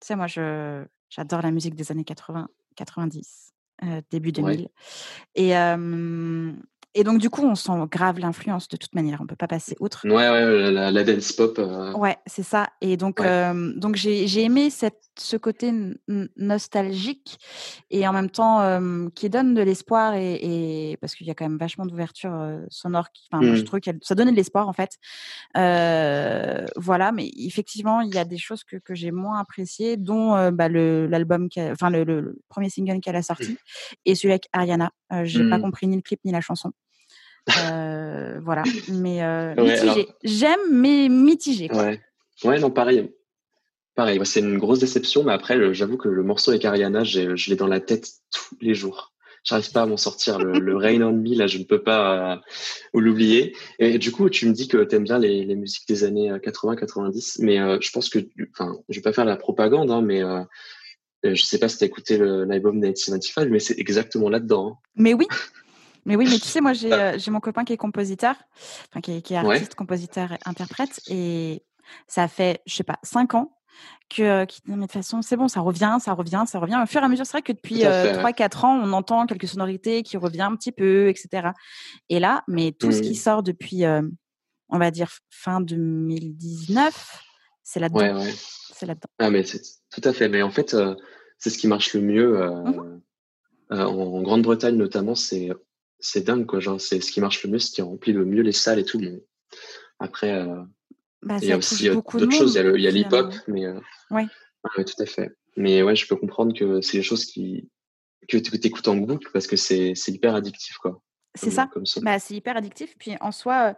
[0.00, 3.53] Tu sais, moi, j'adore la musique des années 80, 90
[4.10, 4.68] début 2000.
[5.34, 5.52] Et,
[6.96, 9.20] et donc, du coup, on sent grave l'influence de toute manière.
[9.20, 10.06] On peut pas passer outre.
[10.06, 11.58] Ouais, ouais, la, dance pop.
[11.58, 11.92] Euh.
[11.94, 12.68] Ouais, c'est ça.
[12.80, 13.20] Et donc,
[13.76, 15.72] donc j'ai aimé cette, ce côté
[16.36, 17.38] nostalgique
[17.90, 18.80] et en même temps
[19.14, 22.32] qui donne de l'espoir et, parce qu'il y a quand même vachement d'ouverture
[22.68, 23.08] sonore.
[23.32, 23.64] Enfin, je mmh.
[23.64, 24.92] trouve que ça donnait de l'espoir en fait.
[25.54, 30.68] voilà, mais effectivement, il y a des choses que, que j'ai moins appréciées, dont bah,
[30.68, 33.56] l'album, enfin le, premier single qu'elle a sorti mmh.
[34.04, 34.92] et celui avec Ariana.
[35.24, 35.62] j'ai pas mmh.
[35.62, 36.72] compris ni le clip ni la chanson.
[37.46, 40.08] Voilà, mais mitigé.
[40.22, 41.70] J'aime, mais mitigé.
[41.72, 42.00] Ouais.
[42.44, 43.10] ouais, non, pareil.
[43.94, 47.56] Pareil, c'est une grosse déception, mais après, j'avoue que le morceau avec Ariana, je l'ai
[47.56, 49.14] dans la tête tous les jours.
[49.44, 50.38] J'arrive pas à m'en sortir.
[50.38, 52.36] Le, Rain on Me, là, je ne peux pas euh,
[52.94, 53.54] l'oublier.
[53.78, 56.30] Et du coup, tu me dis que tu aimes bien les, les, musiques des années
[56.30, 58.20] 80-90, euh, mais euh, je pense que,
[58.52, 60.42] enfin, je vais pas faire la propagande, hein, mais euh,
[61.22, 64.68] je sais pas si tu as écouté l'album 1995, mais c'est exactement là-dedans.
[64.68, 64.78] Hein.
[64.96, 65.26] Mais oui.
[66.04, 67.16] Mais oui, mais tu sais, moi, j'ai ah.
[67.28, 68.36] mon copain qui est compositeur,
[68.90, 71.62] enfin, qui est, qui est artiste, compositeur, interprète, et
[72.06, 73.56] ça fait, je sais pas, cinq ans
[74.08, 76.78] que qui de toute façon c'est bon ça revient ça revient ça revient.
[76.80, 79.48] Au fur et à mesure c'est vrai que depuis trois 4 ans on entend quelques
[79.48, 81.48] sonorités qui revient un petit peu etc
[82.08, 83.14] et là mais tout ce qui mmh.
[83.14, 83.82] sort depuis
[84.68, 87.20] on va dire fin 2019
[87.64, 88.18] c'est là-dedans.
[88.18, 88.32] Ouais,
[88.72, 89.08] c'est là-dedans.
[89.18, 90.28] Ah mais c'est tout à fait.
[90.28, 90.76] Mais en fait
[91.38, 93.00] c'est ce qui marche le mieux mmh
[93.70, 95.50] en, Grande-Bretagne notamment c'est
[96.00, 98.42] c'est dingue quoi genre c'est ce qui marche le mieux ce qui remplit le mieux
[98.42, 99.22] les salles et tout mais
[99.98, 100.46] après
[101.24, 102.54] bah, il y a aussi d'autres choses.
[102.54, 103.64] Il y a l'hip-hop, mais.
[103.64, 103.80] Euh,
[104.10, 104.24] oui.
[104.76, 105.34] tout à fait.
[105.56, 107.68] Mais ouais, je peux comprendre que c'est des choses qui
[108.28, 111.02] que tu écoutes en boucle parce que c'est hyper addictif, quoi.
[111.34, 111.68] C'est ça.
[112.02, 112.96] Bah, c'est hyper addictif.
[112.98, 113.74] Puis en soi, euh,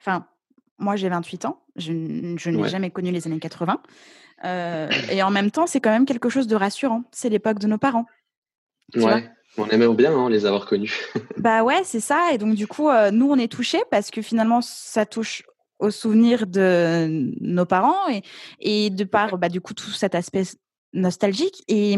[0.00, 0.26] enfin,
[0.78, 3.82] moi j'ai 28 ans, je, n'ai jamais connu les années 80.
[4.44, 7.04] Euh, et en même temps, c'est quand même quelque chose de rassurant.
[7.12, 8.06] C'est l'époque de nos parents.
[8.94, 9.30] Ouais.
[9.58, 11.06] On aimerait bien hein, les avoir connus.
[11.36, 12.32] bah ouais, c'est ça.
[12.32, 15.42] Et donc du coup, nous on est touchés parce que finalement ça touche
[15.80, 18.22] aux souvenirs de nos parents et,
[18.60, 20.44] et de par bah, du coup tout cet aspect
[20.92, 21.96] nostalgique et,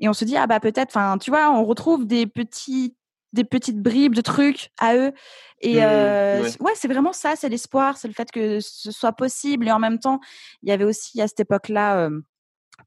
[0.00, 2.96] et on se dit ah bah peut-être enfin tu vois on retrouve des petits
[3.32, 5.12] des petites bribes de trucs à eux
[5.60, 9.12] et mmh, euh, ouais, c'est vraiment ça c'est l'espoir c'est le fait que ce soit
[9.12, 10.20] possible et en même temps
[10.62, 12.08] il y avait aussi à cette époque là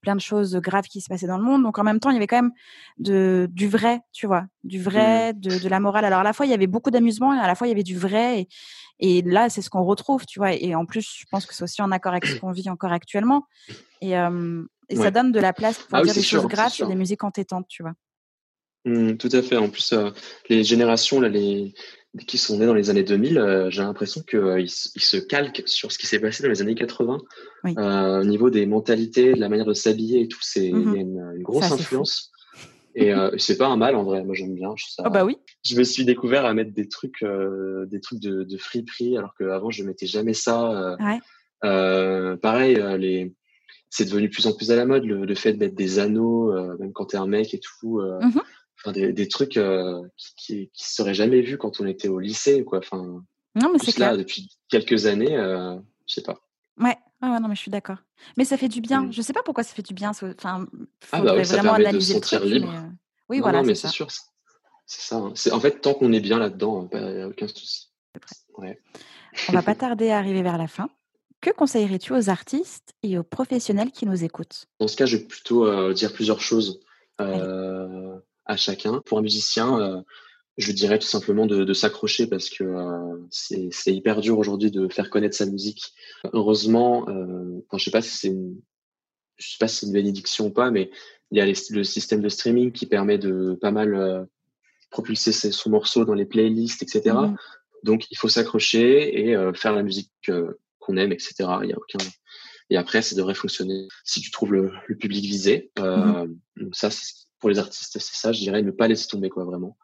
[0.02, 1.64] plein de choses graves qui se passaient dans le monde.
[1.64, 2.52] Donc en même temps, il y avait quand même
[2.98, 5.40] de, du vrai, tu vois, du vrai, mmh.
[5.40, 6.06] de, de, la morale.
[6.06, 7.74] Alors à la fois, il y avait beaucoup d'amusement et à la fois, il y
[7.74, 8.42] avait du vrai.
[8.42, 8.48] Et,
[9.00, 10.54] et là, c'est ce qu'on retrouve, tu vois.
[10.54, 12.92] Et en plus, je pense que c'est aussi en accord avec ce qu'on vit encore
[12.92, 13.46] actuellement.
[14.02, 14.14] Et,
[14.90, 17.24] et ça donne de la place pour ah dire des choses graves et des musiques
[17.24, 17.94] entêtantes, tu vois.
[18.86, 19.58] Mmh, tout à fait.
[19.58, 19.94] En plus,
[20.50, 21.74] les générations, là, les,
[22.26, 25.64] qui sont nés dans les années 2000, euh, j'ai l'impression qu'ils euh, ils se calquent
[25.66, 27.20] sur ce qui s'est passé dans les années 80
[27.66, 30.40] euh, au niveau des mentalités, de la manière de s'habiller et tout.
[30.42, 32.32] C'est y a une, grosse influence.
[33.00, 34.24] Et c'est pas un mal en vrai.
[34.24, 34.74] Moi j'aime bien.
[34.78, 35.38] Ça, oh bah oui.
[35.64, 39.70] Je me suis découvert à mettre des trucs, des trucs de, de friperie, alors qu'avant
[39.70, 40.98] je mettais jamais ça.
[41.00, 41.20] Ouais.
[41.62, 43.36] pareil, les
[43.90, 46.52] c'est devenu de plus en plus à la mode le, fait de mettre des anneaux,
[46.80, 48.02] même quand t'es un mec et tout.
[48.86, 52.80] Mmh des, trucs euh, qui, qui, seraient jamais vus quand on était au lycée, quoi.
[52.80, 53.24] Enfin,
[53.56, 55.76] non, mais c'est là depuis quelques années, euh,
[56.06, 56.40] je sais pas.
[56.80, 56.96] Ouais.
[57.22, 57.98] ouais, non, mais je suis d'accord.
[58.38, 59.04] Mais ça fait du bien.
[59.04, 59.12] Je mm.
[59.14, 60.12] Je sais pas pourquoi ça fait du bien.
[60.12, 60.68] Enfin,
[61.12, 62.72] ah bah vraiment analyser de se sentir libre.
[62.72, 62.92] Mais, euh,
[63.30, 63.62] Oui, voilà.
[63.62, 64.08] Non, mais c'est sûr.
[64.86, 65.18] C'est ça.
[65.18, 65.32] Hein.
[65.36, 67.90] C'est en fait tant qu'on est bien là-dedans, il n'y a aucun souci.
[68.58, 68.80] Ouais.
[69.50, 70.90] On va pas tarder à arriver vers la fin.
[71.42, 74.68] Que conseillerais-tu aux artistes et aux professionnels qui nous écoutent?
[74.80, 76.80] Dans ce cas, je vais plutôt dire plusieurs choses.
[77.20, 79.02] Euh, à chacun.
[79.06, 80.02] Pour un musicien, euh,
[80.58, 85.10] je dirais tout simplement de, s'accrocher parce que euh, c'est hyper dur aujourd'hui de faire
[85.10, 85.94] connaître sa musique.
[86.34, 88.60] Heureusement, euh, je sais pas si c'est une,
[89.38, 90.90] je sais pas si c'est une bénédiction ou pas, mais
[91.32, 94.24] il y a le système de streaming qui permet de pas mal euh,
[94.90, 97.16] propulser ses, son morceau dans les playlists, etc.
[97.16, 97.36] Mmh
[97.84, 100.12] Donc il faut s'accrocher et faire la musique
[100.80, 101.36] qu'on aime, etc.
[101.64, 102.00] Il y a aucun
[102.70, 105.72] et après, ça devrait fonctionner si tu trouves le, le public visé.
[105.80, 106.28] Euh,
[106.58, 109.46] mmh Ça, c'est pour les artistes, c'est ça, je dirais, ne pas laisser tomber, quoi,
[109.46, 109.78] vraiment.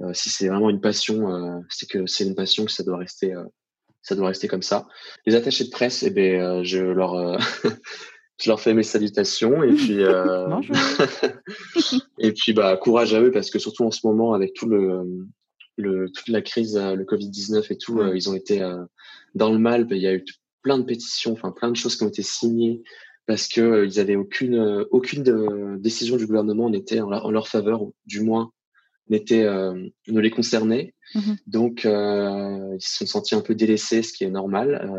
[0.00, 2.98] Euh, si c'est vraiment une passion, euh, c'est que c'est une passion que ça doit
[2.98, 3.44] rester, euh,
[4.02, 4.86] ça doit rester comme ça.
[5.26, 7.38] Les attachés de presse, eh ben, je leur,
[8.40, 10.00] je leur fais mes salutations et puis,
[12.18, 15.04] et puis, bah, courage à eux parce que surtout en ce moment, avec tout le,
[15.76, 18.68] le toute la crise, le Covid 19 et tout, ils ont été
[19.34, 19.86] dans le mal.
[19.90, 20.24] Il y a eu
[20.62, 22.82] plein de pétitions, enfin plein de choses qui ont été signées
[23.26, 27.30] parce que euh, ils avaient aucune euh, aucune euh, décision du gouvernement n'était en, en,
[27.30, 28.52] leur faveur, ou du moins
[29.08, 30.94] n'était ne les concernait.
[31.14, 34.90] Mmh donc ils se sont sentis un peu délaissés, ce qui est normal.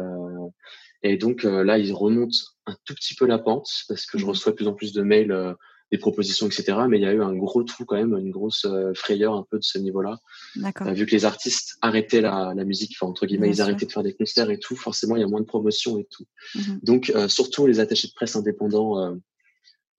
[1.01, 4.29] et donc là, ils remontent un tout petit peu la pente parce que je mmh
[4.29, 5.55] reçois de plus en plus de mails
[5.91, 6.77] des propositions, etc.
[6.89, 9.45] Mais il y a eu un gros trou quand même, une grosse euh, frayeur un
[9.49, 10.19] peu de ce niveau-là.
[10.57, 13.91] Euh, vu que les artistes arrêtaient la, la musique, enfin entre guillemets, ils arrêtaient de
[13.91, 16.25] faire des concerts et tout, forcément il y a moins de promotion et tout.
[16.55, 16.79] Mhm.
[16.83, 19.15] Donc euh, surtout les attachés de presse indépendants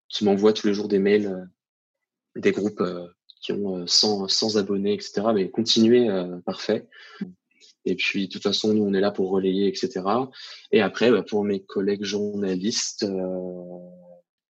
[0.09, 1.49] qui m'envoient tous les jours des mails,
[2.35, 2.83] des groupes
[3.41, 5.27] qui ont 100, 100 abonnés, etc.
[5.33, 6.09] Mais continuez,
[6.45, 6.87] parfait.
[7.85, 10.01] Et puis, de toute façon, nous, on est là pour relayer, etc.
[10.71, 13.05] Et après, bah, pour mes collègues journalistes,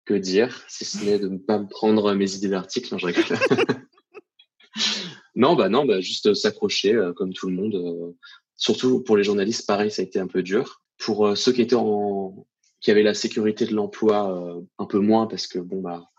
[0.08, 2.90] que dire, si ce n'est de ne pas me prendre mes idées d'articles.
[2.92, 3.24] Non, je rigole.
[5.36, 8.16] Non, bah non, bah juste s'accrocher comme tout le monde.
[8.56, 10.82] surtout pour les journalistes, pareil, ça a été un peu dur.
[10.98, 12.48] Pour ceux qui étaient en,
[12.82, 16.10] qui avaient la sécurité de l'emploi, un peu moins parce que bon bah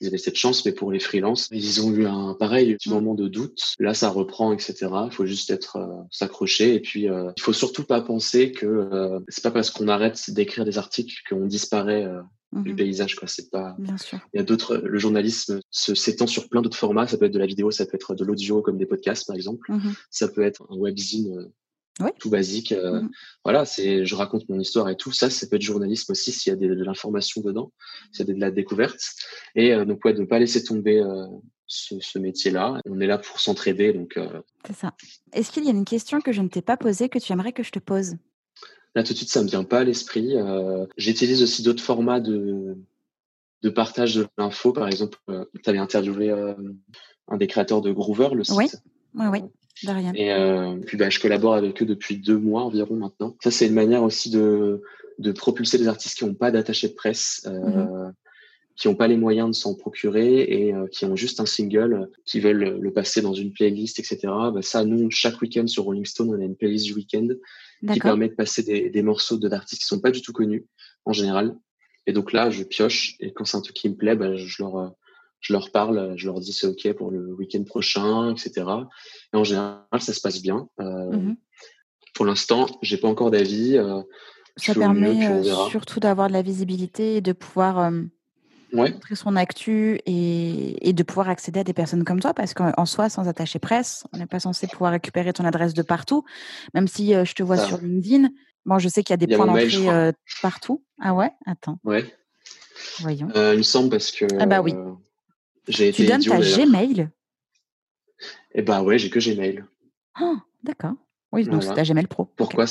[0.00, 3.14] ils avaient cette chance, mais pour les freelances, ils ont eu un pareil petit moment
[3.14, 3.74] de doute.
[3.78, 4.76] Là, ça reprend, etc.
[5.06, 8.66] Il faut juste être euh, s'accrocher et puis euh, il faut surtout pas penser que
[8.66, 12.06] euh, c'est pas parce qu'on arrête d'écrire des articles qu'on disparaît
[12.52, 12.76] du mhm.
[12.76, 13.14] paysage.
[13.16, 13.76] Quoi, c'est pas.
[13.78, 14.18] Bien sûr.
[14.32, 14.76] Il y a d'autres.
[14.76, 17.06] Le journalisme se s'étend sur plein d'autres formats.
[17.06, 19.36] Ça peut être de la vidéo, ça peut être de l'audio comme des podcasts par
[19.36, 19.70] exemple.
[19.72, 19.94] Mhm.
[20.10, 21.50] Ça peut être un webzine
[22.18, 22.72] tout basique.
[22.72, 23.10] Euh, mmh.
[23.44, 25.12] Voilà, c'est je raconte mon histoire et tout.
[25.12, 27.72] Ça, ça peut être journalisme aussi s'il y a de l'information dedans,
[28.12, 29.00] s'il y a de la découverte.
[29.54, 31.26] Et euh, donc ouais, de ne pas laisser tomber euh,
[31.66, 32.80] ce, métier-là.
[32.86, 34.18] On est là pour s'entraider, donc.
[34.66, 34.94] C'est ça.
[35.32, 37.52] Est-ce qu'il y a une question que je ne t'ai pas posée que tu aimerais
[37.52, 38.16] que je te pose?
[38.94, 40.34] Là tout de suite, ça me vient pas à l'esprit.
[40.96, 42.76] J'utilise aussi d'autres formats de
[43.62, 44.72] de partage de l'info.
[44.72, 46.30] Par exemple, tu avais interviewé
[47.28, 48.56] un des créateurs de Groover, le site.
[48.56, 48.68] Oui,
[49.14, 49.42] oui, oui.
[50.14, 53.36] Et euh, puis bah, je collabore avec eux depuis deux mois environ maintenant.
[53.42, 54.82] Ça, c'est une manière aussi de,
[55.18, 58.14] de propulser les artistes qui n'ont pas d'attaché de presse, euh, mhm.
[58.78, 62.10] Qui n'ont pas les moyens de s'en procurer et euh, qui ont juste un single,
[62.24, 64.18] qui veulent le passer dans une playlist, etc.
[64.24, 67.28] Bah, ça, nous, chaque week-end sur Rolling Stone, on a une playlist du week-end
[67.92, 70.66] qui permet de passer des, des morceaux d'artistes qui sont pas du tout connus
[71.04, 71.56] en général.
[72.06, 74.62] Et donc là, je pioche et quand c'est un truc qui me plaît, bah, je
[74.62, 74.94] leur
[75.40, 78.66] je leur parle, je leur dis c'est ok pour le week-end prochain, etc.
[79.32, 80.68] Et en général, ça se passe bien.
[80.80, 81.36] Euh, mmh
[82.14, 83.76] pour l'instant, j'ai pas encore d'avis.
[83.76, 84.02] Euh,
[84.56, 87.92] ça permet euh, surtout d'avoir de la visibilité et de pouvoir
[88.72, 93.08] montrer son actu et, de pouvoir accéder à des personnes comme toi, parce qu'en soi,
[93.08, 96.24] sans attacher presse, on n'est pas censé pouvoir récupérer ton adresse de partout,
[96.74, 98.28] même si je te vois sur LinkedIn.
[98.66, 100.12] Bon, je sais qu'il y a des points d'entrée
[100.42, 100.84] partout.
[101.00, 101.30] Ah ouais?
[101.46, 101.78] Attends.
[101.84, 102.04] Ouais.
[103.00, 103.28] Voyons.
[103.34, 104.26] il me semble parce que.
[104.38, 104.74] Ah bah oui.
[105.66, 107.10] tu donnes ta Gmail?
[108.54, 109.64] Eh ben ouais, j'ai que Gmail.
[110.20, 110.94] Oh, d'accord.
[111.32, 112.24] Oui, donc c'est ta Gmail Pro.
[112.36, 112.66] Pourquoi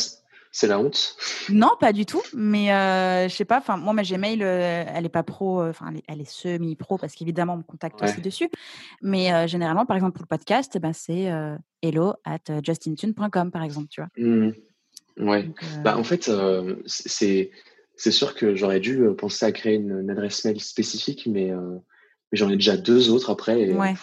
[0.51, 1.15] C'est la honte
[1.49, 2.21] Non, pas du tout.
[2.33, 3.57] Mais euh, je sais pas.
[3.59, 5.61] Enfin, moi, ma Gmail, euh, elle est pas pro.
[5.61, 5.71] Euh,
[6.07, 8.49] elle, est, semi-pro parce qu'évidemment, on me contacte aussi dessus.
[9.01, 11.31] Mais euh, généralement, par exemple, pour le podcast, eh ben, c'est
[11.81, 13.87] hello at justintune.com, par exemple.
[13.89, 14.09] Tu vois.
[14.17, 14.51] Mmh.
[15.19, 15.49] Ouais.
[15.83, 16.31] bah, en fait,
[16.85, 17.51] c'est
[17.95, 22.49] c'est sûr que j'aurais dû penser à créer une, adresse mail spécifique, mais, mais j'en
[22.49, 23.61] ai déjà deux autres après.
[23.61, 23.95] Et, ouais.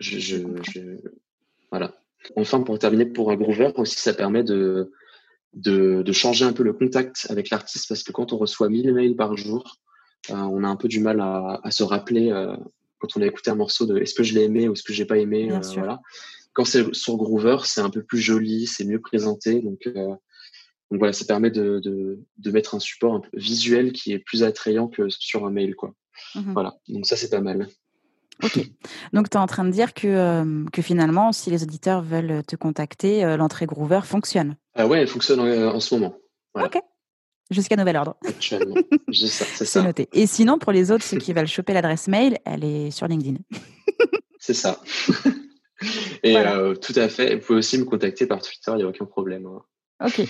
[0.00, 0.38] Je, je,
[1.70, 1.94] Voilà.
[2.36, 4.92] Enfin, pour terminer, pour un Groover aussi, ça permet de,
[5.54, 8.92] de, de changer un peu le contact avec l'artiste parce que quand on reçoit 1000
[8.92, 9.76] mails par jour,
[10.30, 12.56] euh, on a un peu du mal à, à se rappeler euh,
[12.98, 14.92] quand on a écouté un morceau de est-ce que je l'ai aimé ou est-ce que
[14.92, 15.50] j'ai pas aimé.
[15.52, 16.00] Euh, voilà.
[16.52, 19.60] Quand c'est sur Groover, c'est un peu plus joli, c'est mieux présenté.
[19.60, 24.12] Donc, donc voilà, ça permet de, de, de, mettre un support un peu visuel qui
[24.12, 25.74] est plus attrayant que sur un mail.
[25.74, 25.94] Quoi.
[26.36, 27.68] Mmh voilà, donc ça c'est pas mal.
[28.42, 28.60] Ok.
[29.12, 32.42] Donc, tu es en train de dire que, euh, que finalement, si les auditeurs veulent
[32.44, 34.56] te contacter, euh, l'entrée Groover fonctionne.
[34.74, 36.16] Ah ouais, elle fonctionne en, ce moment.
[36.54, 36.78] Ok.
[37.50, 38.16] Jusqu'à nouvel ordre.
[38.26, 38.74] Actuellement.
[39.12, 39.82] c'est ça.
[39.82, 40.08] noté.
[40.12, 43.38] Et sinon, pour les autres, ceux qui veulent choper l'adresse mail, elle est sur LinkedIn.
[44.38, 44.80] c'est ça.
[46.22, 47.36] Et euh, tout à fait.
[47.36, 49.46] Vous pouvez aussi me contacter par Twitter, il n'y a aucun problème.
[49.46, 49.62] Hein.
[50.06, 50.26] Ok.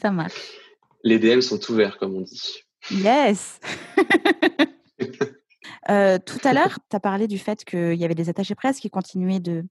[0.00, 0.52] Ça marche.
[1.02, 2.62] Les DM sont ouverts, comme on dit.
[2.90, 3.58] Yes
[5.90, 8.80] Euh, tout à l'heure, tu as parlé du fait qu'il y avait des attachés presse
[8.80, 9.64] qui continuaient de,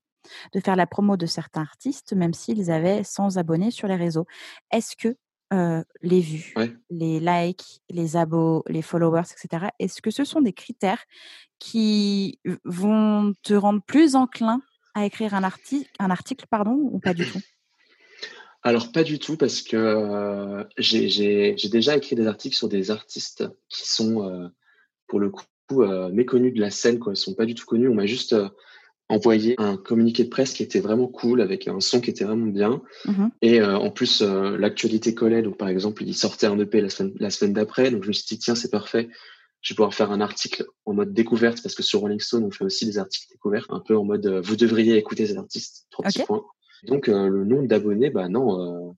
[0.53, 4.25] de faire la promo de certains artistes, même s'ils avaient 100 abonnés sur les réseaux.
[4.71, 5.15] Est-ce que
[5.53, 6.53] euh, les vues,
[6.89, 11.03] les likes, les abos, les followers, etc., est-ce que ce sont des critères
[11.59, 14.61] qui vont te rendre plus enclin
[14.95, 17.39] à écrire un, article, un article pardon, ou pas du tout?
[18.63, 23.43] Alors pas du tout parce que euh, j'ai déjà écrit des articles sur des artistes
[23.67, 24.51] qui sont
[25.07, 25.43] pour le coup
[25.81, 27.13] euh, méconnus de la scène, quoi.
[27.13, 27.89] Ils sont pas du tout connus.
[27.89, 28.49] On m'a juste euh,
[29.09, 32.47] envoyé un communiqué de presse qui était vraiment cool, avec un son qui était vraiment
[32.47, 32.81] bien.
[33.05, 35.41] Mmh Et euh, en plus, l'actualité collait.
[35.41, 37.91] Donc, par exemple, il sortait un EP la semaine, la semaine d'après.
[37.91, 39.09] Donc, je me suis dit, tiens, c'est parfait.
[39.61, 42.51] Je vais pouvoir faire un article en mode découverte parce que sur Rolling Stone, on
[42.51, 45.87] fait aussi des articles découverts, un peu en mode vous devriez écouter ces artistes.
[45.89, 46.43] Trois petits points.
[46.87, 48.93] Donc, le nombre d'abonnés, bah non,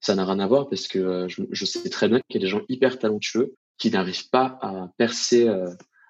[0.00, 2.46] ça n'a rien à voir parce que je, je, sais très bien qu'il y a
[2.46, 5.48] des gens hyper talentueux qui n'arrivent pas à percer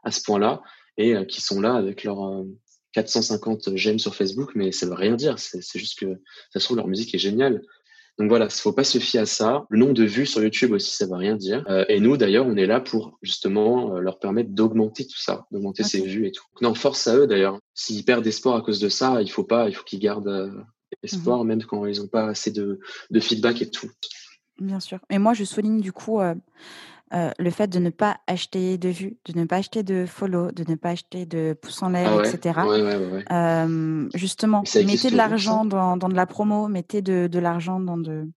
[0.04, 0.62] à ce point-là
[0.96, 2.44] et euh, qui sont là avec leurs
[2.92, 5.38] 450 euh, j'aime sur Facebook, mais ça veut rien dire.
[5.38, 6.20] C'est juste que
[6.52, 7.62] ça se trouve leur musique est géniale.
[8.18, 9.64] Donc voilà, il faut pas se fier à ça.
[9.70, 11.64] Le nombre de vues sur YouTube aussi, ça veut rien dire.
[11.70, 15.84] Euh, et nous, d'ailleurs, on est là pour justement leur permettre d'augmenter tout ça, d'augmenter
[15.84, 16.44] ces vues et tout.
[16.60, 17.58] non, force à eux d'ailleurs.
[17.74, 20.52] S'ils perdent espoir à cause de ça, il faut pas, il faut qu'ils gardent
[21.02, 22.80] espoir, mmh même quand ils n'ont pas assez de,
[23.10, 23.88] de, feedback et tout.
[24.58, 24.98] Bien sûr.
[25.08, 26.20] Et moi, je souligne du coup
[27.12, 30.50] euh, le fait de ne pas acheter de vues, de ne pas acheter de follow,
[30.52, 32.60] de ne pas acheter de pouces en l'air, Ah ouais, etc.
[32.66, 33.24] ouais, ouais.
[33.32, 37.98] Euh, justement, mettez de l'argent dans, dans de la promo, mettez de, de l'argent dans
[37.98, 38.28] de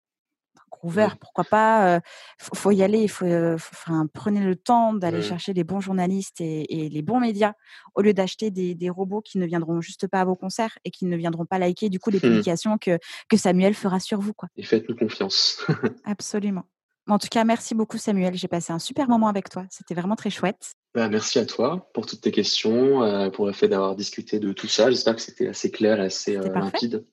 [0.83, 1.07] Ouais.
[1.21, 1.95] pourquoi pas.
[1.95, 1.99] euh,
[2.41, 6.41] faut, faut y aller, faut, faut- enfin, prenez le temps d'aller chercher les bons journalistes
[6.41, 7.53] et, et les bons médias
[7.95, 10.91] au lieu d'acheter des, des robots qui ne viendront juste pas à vos concerts et
[10.91, 12.21] qui ne viendront pas liker du coup les Hmm.
[12.27, 12.99] publications que,
[13.29, 14.33] que Samuel fera sur vous.
[14.33, 14.49] Quoi.
[14.57, 15.65] Et faites-nous confiance.
[16.03, 16.63] Absolument.
[17.07, 18.35] En tout cas, merci beaucoup Samuel.
[18.35, 19.65] J'ai passé un super moment avec toi.
[19.69, 20.73] C'était vraiment très chouette.
[20.95, 24.53] Bah, merci à toi pour toutes tes questions, euh, pour le fait d'avoir discuté de
[24.53, 24.89] tout ça.
[24.89, 27.05] J'espère que c'était assez clair et assez euh, limpide.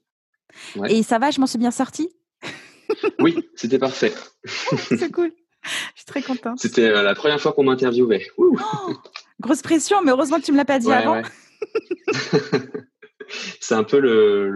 [0.76, 0.93] Ouais.
[0.95, 2.11] Et ça va, je m'en suis bien sortie.
[3.20, 4.12] Oui, c'était parfait.
[4.45, 5.32] C'est cool.
[5.62, 6.59] Je suis très contente.
[6.59, 8.26] C'était euh, la première fois qu'on m'interviewait.
[8.36, 8.57] Oh,
[9.38, 11.12] grosse pression, mais heureusement que tu me l'as pas dit Ouais, avant.
[11.14, 11.22] ouais.
[13.61, 13.99] C'est un peu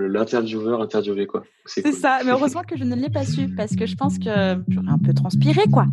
[0.09, 1.45] l'intervieweur interviewé, quoi.
[1.67, 1.93] C'est cool.
[1.93, 4.91] ça, mais heureusement que je ne l'ai pas su parce que je pense que j'aurais
[4.91, 5.87] un peu transpiré, quoi.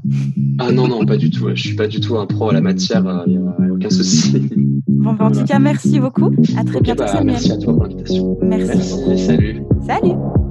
[0.59, 1.49] Ah non, non, pas du tout.
[1.53, 3.03] Je suis pas du tout un pro à la matière.
[3.27, 4.49] Il n'y a aucun souci.
[4.87, 6.31] Bon, bah, en tout cas, merci beaucoup.
[6.57, 7.25] À très bientôt, bah, Samuel.
[7.25, 8.37] merci à toi pour l'invitation.
[8.41, 8.67] Merci.
[8.67, 9.63] Merci, salut.
[9.85, 10.50] Salut.